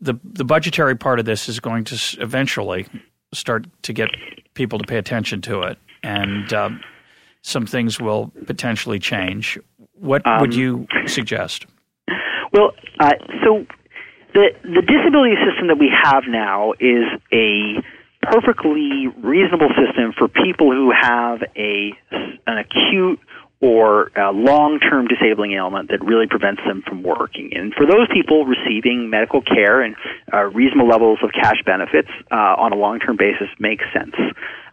[0.00, 2.86] the the budgetary part of this is going to eventually
[3.34, 4.08] start to get
[4.54, 6.80] people to pay attention to it, and um,
[7.46, 9.56] some things will potentially change.
[9.94, 11.66] What um, would you suggest?
[12.52, 13.12] Well, uh,
[13.44, 13.64] so
[14.34, 17.80] the the disability system that we have now is a
[18.22, 21.92] perfectly reasonable system for people who have a
[22.46, 23.20] an acute
[23.60, 27.50] or a long-term disabling ailment that really prevents them from working.
[27.54, 29.96] And for those people receiving medical care and
[30.32, 34.14] uh, reasonable levels of cash benefits uh, on a long-term basis makes sense.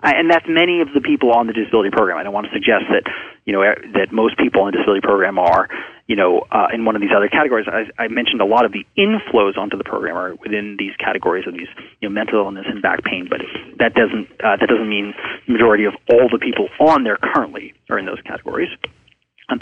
[0.03, 2.17] And that's many of the people on the disability program.
[2.17, 3.07] I don't want to suggest that
[3.45, 3.63] you know
[3.95, 5.69] that most people in the disability program are
[6.07, 7.65] you know, uh, in one of these other categories.
[7.67, 11.47] I, I mentioned a lot of the inflows onto the program are within these categories
[11.47, 13.39] of these, you know, mental illness and back pain, but
[13.79, 15.13] that doesn't uh, that doesn't mean
[15.47, 18.69] the majority of all the people on there currently are in those categories.
[19.47, 19.61] Um,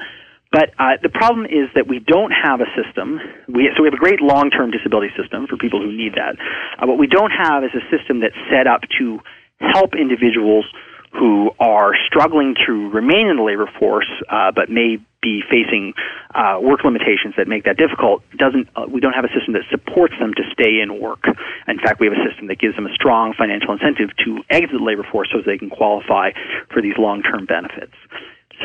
[0.52, 3.22] but uh, the problem is that we don't have a system.
[3.48, 6.36] We, so we have a great long-term disability system for people who need that.
[6.76, 9.24] Uh, what we don't have is a system that's set up to
[9.62, 10.66] help individuals
[11.12, 15.94] who are struggling to remain in the labor force, uh, but may be facing
[16.34, 18.24] uh, work limitations that make that difficult.
[18.38, 21.28] Doesn't uh, we don't have a system that supports them to stay in work.
[21.68, 24.72] In fact, we have a system that gives them a strong financial incentive to exit
[24.72, 26.32] the labor force so they can qualify
[26.74, 27.94] for these long-term benefits.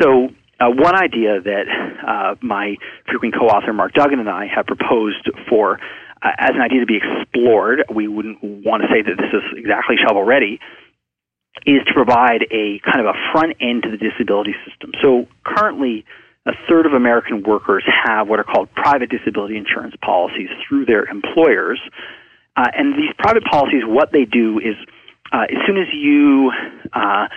[0.01, 0.29] So
[0.59, 1.65] uh, one idea that
[2.01, 2.75] uh, my
[3.05, 5.79] frequent co-author Mark Duggan and I have proposed for
[6.23, 9.43] uh, as an idea to be explored, we wouldn't want to say that this is
[9.53, 10.59] exactly shovel ready,
[11.65, 14.91] is to provide a kind of a front end to the disability system.
[15.01, 16.05] So currently,
[16.45, 21.05] a third of American workers have what are called private disability insurance policies through their
[21.05, 21.79] employers.
[22.55, 24.75] Uh, and these private policies, what they do is
[25.31, 26.51] uh, as soon as you
[26.93, 27.27] uh,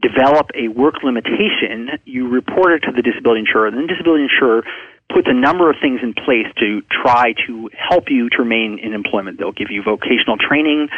[0.00, 3.66] develop a work limitation, you report it to the disability insurer.
[3.66, 4.64] And the disability insurer
[5.14, 8.92] puts a number of things in place to try to help you to remain in
[8.92, 9.38] employment.
[9.38, 10.88] They'll give you vocational training,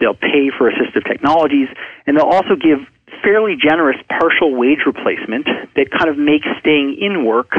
[0.00, 1.68] they'll pay for assistive technologies,
[2.06, 2.78] and they'll also give
[3.22, 5.46] fairly generous partial wage replacement
[5.76, 7.52] that kind of makes staying in work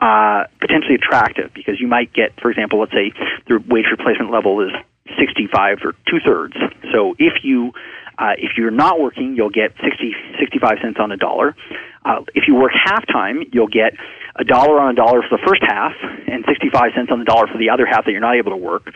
[0.00, 3.12] uh, potentially attractive because you might get, for example, let's say
[3.48, 4.72] the wage replacement level is
[5.18, 6.54] 65 or two thirds.
[6.92, 7.72] So if you
[8.18, 11.56] uh, if you're not working, you'll get 60, 65 cents on a dollar.
[12.04, 13.94] Uh, if you work half time, you'll get
[14.36, 15.92] a dollar on a dollar for the first half
[16.26, 18.56] and 65 cents on the dollar for the other half that you're not able to
[18.56, 18.92] work.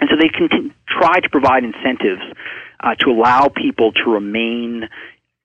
[0.00, 2.22] And so they can try to provide incentives
[2.80, 4.88] uh, to allow people to remain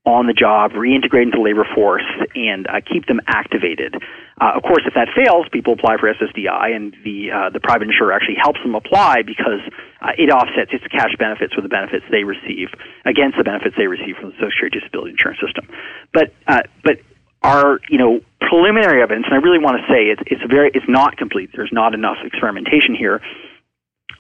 [0.04, 3.96] on the job, reintegrate into the labor force, and uh, keep them activated.
[4.42, 7.88] Uh, of course, if that fails, people apply for SSDI, and the uh, the private
[7.88, 9.62] insurer actually helps them apply because
[10.02, 12.70] uh, it offsets its cash benefits with the benefits they receive
[13.06, 15.70] against the benefits they receive from the Social Security Disability Insurance System.
[16.12, 16.98] But uh, but
[17.44, 20.86] our you know preliminary evidence, and I really want to say it's it's very it's
[20.90, 21.52] not complete.
[21.56, 23.22] There's not enough experimentation here.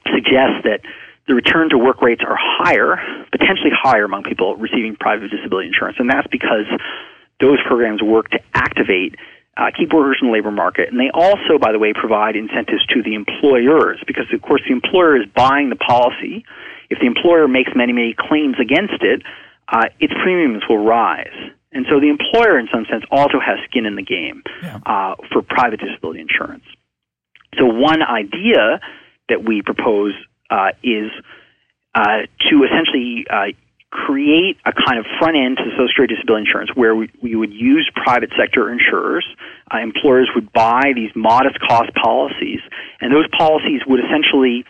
[0.07, 0.79] Suggests that
[1.27, 2.95] the return to work rates are higher,
[3.31, 6.65] potentially higher among people receiving private disability insurance, and that's because
[7.41, 9.15] those programs work to activate,
[9.57, 12.85] uh, keep workers in the labor market, and they also, by the way, provide incentives
[12.87, 16.45] to the employers because, of course, the employer is buying the policy.
[16.89, 19.23] If the employer makes many, many claims against it,
[19.67, 21.35] uh, its premiums will rise.
[21.71, 24.79] And so the employer, in some sense, also has skin in the game yeah.
[24.85, 26.63] uh, for private disability insurance.
[27.57, 28.79] So one idea
[29.29, 30.13] that we propose
[30.49, 31.11] uh, is
[31.95, 33.55] uh, to essentially uh,
[33.91, 37.51] create a kind of front end to Social Security disability insurance where we, we would
[37.51, 39.25] use private sector insurers.
[39.73, 42.59] Uh, employers would buy these modest cost policies,
[43.01, 44.65] and those policies would essentially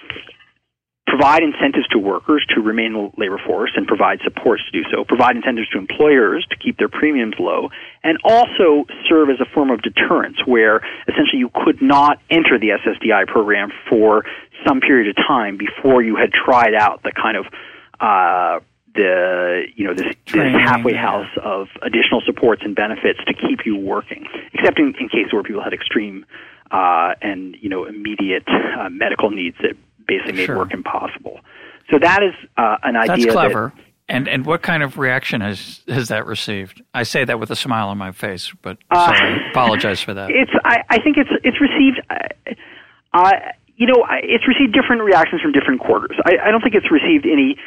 [1.12, 4.88] provide incentives to workers to remain in the labor force and provide supports to do
[4.90, 7.70] so, provide incentives to employers to keep their premiums low,
[8.02, 12.70] and also serve as a form of deterrence where essentially you could not enter the
[12.70, 14.24] SSDI program for
[14.66, 17.46] some period of time before you had tried out the kind of
[18.00, 18.64] uh,
[18.96, 23.76] the you know this, this halfway house of additional supports and benefits to keep you
[23.76, 26.26] working, except in, in cases where people had extreme
[26.72, 29.76] uh, and you know immediate uh, medical needs that
[30.18, 30.58] basically made sure.
[30.58, 31.40] work impossible.
[31.90, 33.26] So that is uh, an idea.
[33.26, 33.74] That's clever.
[33.76, 36.82] That, and and what kind of reaction has has that received?
[36.94, 40.32] I say that with a smile on my face, but uh, sorry, apologize for that.
[40.32, 42.02] It's I, I think it's it's received.
[43.14, 43.32] Uh,
[43.76, 46.16] you know, it's received different reactions from different quarters.
[46.26, 47.58] I, I don't think it's received any.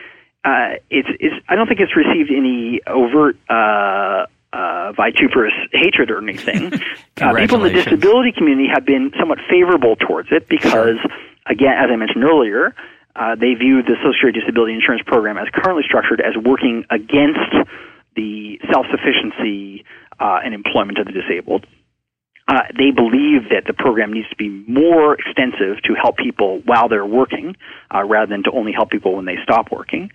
[0.45, 6.19] Uh, it's, it's I don't think it's received any overt uh, uh, vituperous hatred or
[6.19, 6.73] anything.
[7.21, 10.99] uh, people in the disability community have been somewhat favorable towards it because,
[11.47, 12.75] again, as I mentioned earlier,
[13.17, 17.53] uh, they view the Social Security Disability Insurance Program as currently structured as working against
[18.17, 19.85] the self-sufficiency
[20.19, 21.67] uh, and employment of the disabled.
[22.47, 26.89] uh, they believe that the program needs to be more extensive to help people while
[26.89, 27.57] they're working,
[27.95, 30.11] uh, rather than to only help people when they stop working.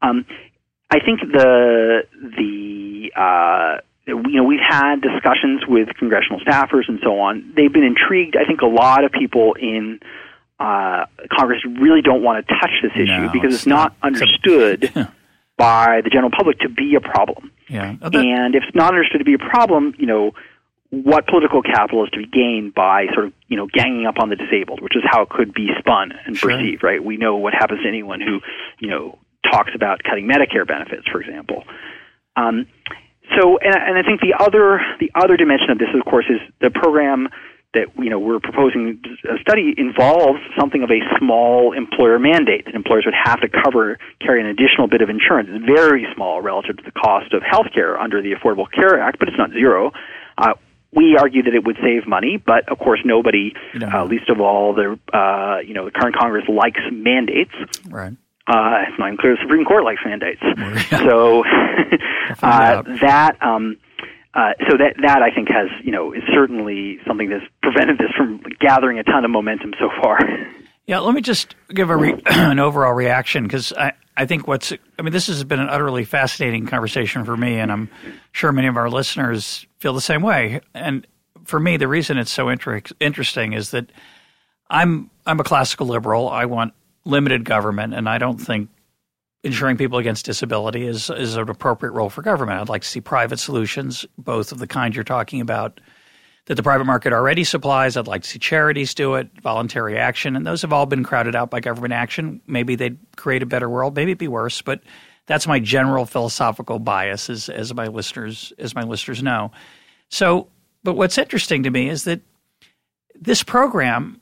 [0.00, 0.24] Um,
[0.90, 7.20] I think the the uh, you know we've had discussions with congressional staffers and so
[7.20, 7.52] on.
[7.54, 8.36] They've been intrigued.
[8.36, 10.00] I think a lot of people in
[10.60, 14.06] uh, Congress really don't want to touch this issue No, because it's it's not not.
[14.12, 14.92] understood
[15.56, 17.50] by the general public to be a problem.
[17.68, 17.96] Yeah.
[18.00, 20.32] That- And if it's not understood to be a problem, you know,
[20.90, 24.30] what political capital is to be gained by sort of, you know, ganging up on
[24.30, 26.50] the disabled, which is how it could be spun and Sure.
[26.50, 27.04] perceived, right?
[27.04, 28.40] We know what happens to anyone who,
[28.78, 29.18] you know,
[29.50, 31.64] talks about cutting Medicare benefits, for example.
[32.36, 32.66] Um,
[33.38, 36.40] so, and, and I think the other the other dimension of this, of course, is
[36.60, 37.28] the program
[37.74, 42.74] that you know we're proposing a study involves something of a small employer mandate that
[42.74, 45.48] employers would have to cover carry an additional bit of insurance.
[45.52, 49.18] It's very small relative to the cost of health care under the Affordable Care Act,
[49.18, 49.92] but it's not zero.
[50.38, 50.54] Uh,
[50.94, 53.52] we argue that it would save money, but of course, nobody,
[53.92, 57.52] uh, least of all the uh, you know the current Congress, likes mandates.
[57.88, 58.14] right.
[58.46, 60.40] Uh, it's not even clear the Supreme Court likes mandates.
[60.42, 60.98] yeah.
[61.04, 61.44] So
[62.42, 63.76] uh, that um,
[64.38, 68.12] uh, so that that I think has you know is certainly something that's prevented this
[68.16, 70.18] from gathering a ton of momentum so far.
[70.88, 74.72] Yeah, let me just give a re- an overall reaction because I, I think what's
[74.98, 77.90] I mean this has been an utterly fascinating conversation for me, and I'm
[78.32, 80.62] sure many of our listeners feel the same way.
[80.72, 81.06] And
[81.44, 83.92] for me, the reason it's so inter- interesting is that
[84.70, 86.30] I'm I'm a classical liberal.
[86.30, 86.72] I want
[87.04, 88.70] limited government, and I don't think
[89.44, 92.60] insuring people against disability is is an appropriate role for government.
[92.60, 95.80] I'd like to see private solutions, both of the kind you're talking about
[96.46, 97.96] that the private market already supplies.
[97.96, 101.36] I'd like to see charities do it, voluntary action, and those have all been crowded
[101.36, 102.40] out by government action.
[102.46, 104.80] Maybe they'd create a better world, maybe it'd be worse, but
[105.26, 109.52] that's my general philosophical bias, as, as my listeners as my listeners know.
[110.08, 110.48] So,
[110.82, 112.22] but what's interesting to me is that
[113.14, 114.20] this program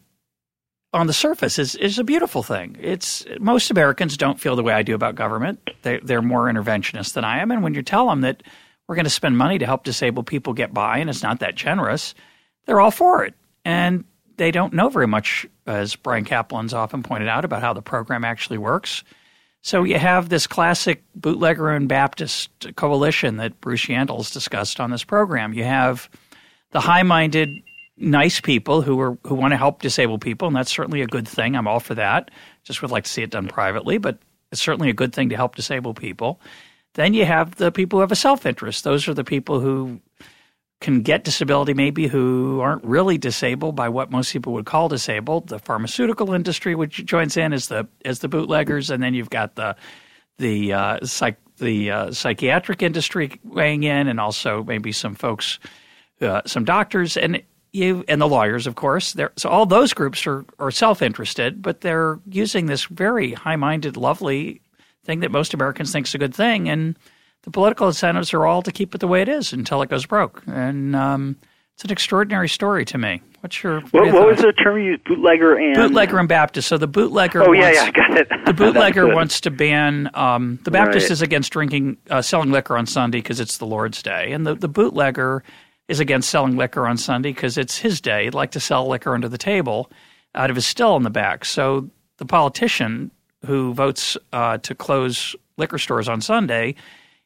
[0.97, 2.77] on the surface is, is a beautiful thing.
[2.81, 5.61] It's most Americans don't feel the way I do about government.
[5.83, 8.43] They, they're more interventionist than I am, and when you tell them that
[8.89, 11.55] we're going to spend money to help disabled people get by, and it's not that
[11.55, 12.15] generous,
[12.65, 13.35] they're all for it.
[13.65, 14.05] And
[14.37, 18.25] they don't know very much, as Bryan Caplan's often pointed out, about how the program
[18.25, 19.05] actually works.
[19.63, 25.05] So you have this classic bootlegger and Baptist coalition that Bruce Yandle's discussed on this
[25.05, 25.53] program.
[25.53, 26.09] You have
[26.71, 27.63] the high-minded,
[27.99, 31.27] nice people who are who want to help disabled people, and that's certainly a good
[31.27, 31.57] thing.
[31.57, 32.31] I'm all for that.
[32.65, 34.19] Just would like to see it done privately, but
[34.53, 36.41] it's certainly a good thing to help disabled people.
[36.95, 38.85] Then you have the people who have a self-interest.
[38.85, 40.01] Those are the people who
[40.81, 45.49] can get disability maybe who aren't really disabled by what most people would call disabled.
[45.49, 49.57] The pharmaceutical industry, which joins in as the as the bootleggers, and then you've got
[49.57, 49.77] the
[50.39, 55.59] the uh, psych the uh, psychiatric industry weighing in, and also maybe some folks,
[56.21, 57.43] uh, some doctors, and
[57.77, 59.13] you and the lawyers, of course.
[59.13, 63.57] They're, so all those groups are are self interested, but they're using this very high
[63.57, 64.61] minded, lovely
[65.05, 66.99] thing that most Americans think is a good thing, and
[67.43, 70.05] the political incentives are all to keep it the way it is until it goes
[70.07, 70.43] broke.
[70.49, 71.37] And um,
[71.75, 73.21] it's an extraordinary story to me.
[73.41, 75.05] What's your what, What, what was the term you used?
[75.05, 76.67] Bootlegger and bootlegger and Baptist?
[76.69, 77.43] So the bootlegger.
[77.47, 78.29] Oh yeah, wants, yeah, got it.
[78.47, 80.11] The bootlegger wants to ban.
[80.15, 81.11] Um, the Baptist Right.
[81.13, 84.55] is against drinking, uh, selling liquor on Sunday because it's the Lord's day, and the
[84.55, 85.45] the bootlegger
[85.89, 88.25] is against selling liquor on Sunday because it's his day.
[88.25, 89.91] He'd like to sell liquor under the table
[90.35, 91.45] out of his still in the back.
[91.45, 93.11] So the politician
[93.45, 96.75] who votes uh, to close liquor stores on Sunday.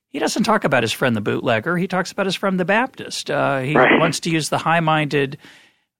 [0.08, 1.76] He doesn't talk about his friend the bootlegger.
[1.76, 3.30] He talks about his friend the Baptist.
[3.30, 3.98] Uh, he Right.
[3.98, 5.38] wants to use the high-minded,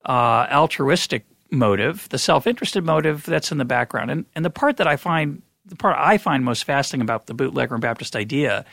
[0.05, 4.11] uh, altruistic motive, the self-interested motive that's in the background.
[4.11, 7.35] And and the part that I find the part I find most fascinating about the
[7.35, 8.65] bootlegger and Baptist idea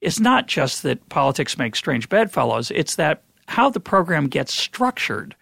[0.00, 2.70] is not just that politics make strange bedfellows.
[2.70, 5.34] It's that how the program gets structured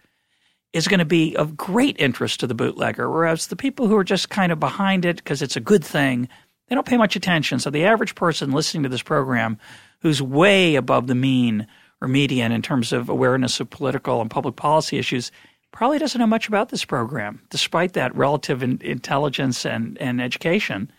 [0.73, 4.03] is going to be of great interest to the bootlegger, whereas the people who are
[4.03, 6.27] just kind of behind it because it's a good thing,
[6.67, 7.59] they don't pay much attention.
[7.59, 9.59] So the average person listening to this program,
[10.01, 11.67] who's way above the mean
[12.01, 15.31] or median in terms of awareness of political and public policy issues,
[15.71, 20.91] probably doesn't know much about this program, despite that relative in- intelligence and, and education.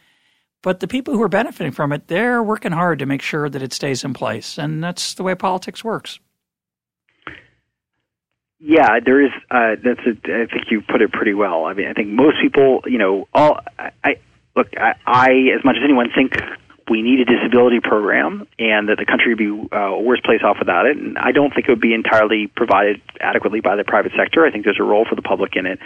[0.62, 3.62] But the people who are benefiting from it, they're working hard to make sure that
[3.62, 4.58] it stays in place.
[4.58, 6.20] And that's the way politics works.
[8.60, 9.32] Yeah, there is.
[9.50, 10.00] Uh, that's.
[10.06, 11.64] A, I think you put it pretty well.
[11.64, 13.60] I mean, I think most people, you know, all.
[14.04, 14.18] I,
[14.54, 14.68] look.
[14.76, 16.34] I, I, as much as anyone, think
[16.90, 20.42] we need a disability program, and that the country would be uh, a worse place
[20.44, 20.98] off without it.
[20.98, 24.44] And I don't think it would be entirely provided adequately by the private sector.
[24.44, 25.78] I think there's a role for the public in it.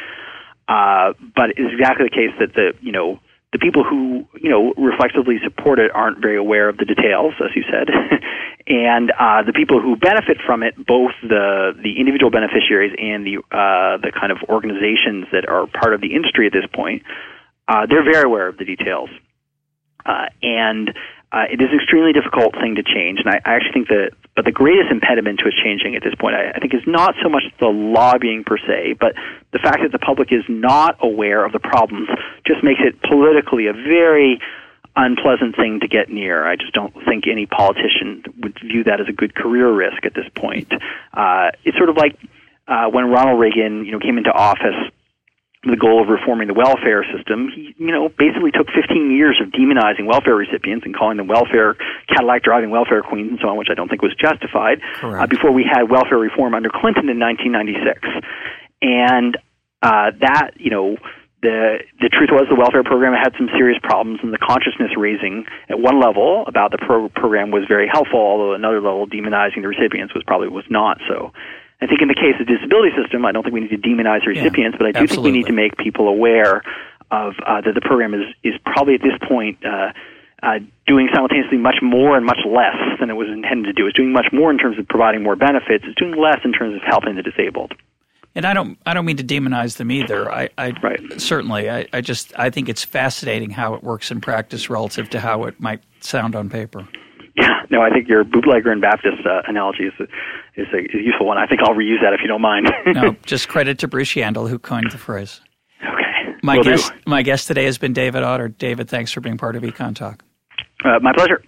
[0.66, 3.20] Uh, but it's exactly the case that the you know
[3.54, 7.54] the people who you know reflexively support it aren't very aware of the details, as
[7.54, 7.88] you said,
[8.66, 13.38] and uh, the people who benefit from it, both the the individual beneficiaries and the
[13.54, 17.02] uh, the kind of organizations that are part of the industry at this point,
[17.68, 19.08] uh, they're very aware of the details,
[20.04, 20.90] uh, and
[21.30, 23.20] uh, it is an extremely difficult thing to change.
[23.22, 26.14] And I, I actually think that but the greatest impediment to its changing at this
[26.14, 29.14] point, I, I think, is not so much the lobbying per se, but
[29.52, 32.08] the fact that the public is not aware of the problems
[32.46, 34.40] just makes it politically a very
[34.96, 36.46] unpleasant thing to get near.
[36.46, 40.14] I just don't think any politician would view that as a good career risk at
[40.14, 40.72] this point.
[41.12, 42.16] Uh, it's sort of like
[42.66, 44.90] uh, when Ronald Reagan, you know, came into office
[45.70, 49.48] the goal of reforming the welfare system, he, you know, basically took 15 years of
[49.52, 51.76] demonizing welfare recipients and calling them welfare
[52.08, 54.80] Cadillac driving welfare queens and so on, which I don't think was justified.
[55.22, 58.00] Uh, before we had welfare reform under Clinton in 1996,
[58.82, 59.36] and
[59.82, 60.96] uh, that, you know.
[61.44, 65.44] The, the truth was the welfare program had some serious problems, and the consciousness raising
[65.68, 69.68] at one level about the pro- program was very helpful, although another level demonizing the
[69.68, 71.34] recipients was probably was not so.
[71.84, 73.76] I think in the case of the disability system, I don't think we need to
[73.76, 75.14] demonize recipients, yeah, but I do absolutely.
[75.14, 76.62] think we need to make people aware
[77.10, 79.64] of uh, that the program is is probably at this point.
[79.64, 79.92] Uh,
[80.42, 83.86] uh, doing simultaneously much more and much less than it was intended to do.
[83.86, 85.84] It's doing much more in terms of providing more benefits.
[85.86, 87.72] It's doing less in terms of helping the disabled.
[88.34, 90.30] And I don't, I don't mean to demonize them either.
[90.30, 91.00] I, I right.
[91.18, 95.20] certainly, I, I just, I think it's fascinating how it works in practice relative to
[95.20, 96.86] how it might sound on paper.
[97.36, 100.04] Yeah, no, I think your bootlegger and Baptist uh, analogy is a,
[100.60, 101.36] is a, is a useful one.
[101.36, 102.70] I think I'll reuse that if you don't mind.
[102.86, 105.40] no, just credit to Bruce Yandle who coined the phrase.
[105.82, 106.36] Okay.
[106.44, 106.98] My guest, do.
[107.06, 108.48] my guest today has been David Autor.
[108.48, 110.22] David, thanks for being part of Econ Talk.
[110.84, 111.42] Uh, my pleasure.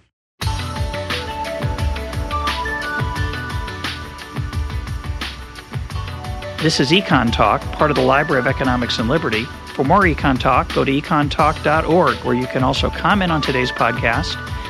[6.61, 9.45] This is Econ Talk, part of the Library of Economics and Liberty.
[9.75, 14.35] For more Econ Talk, go to econtalk.org, where you can also comment on today's podcast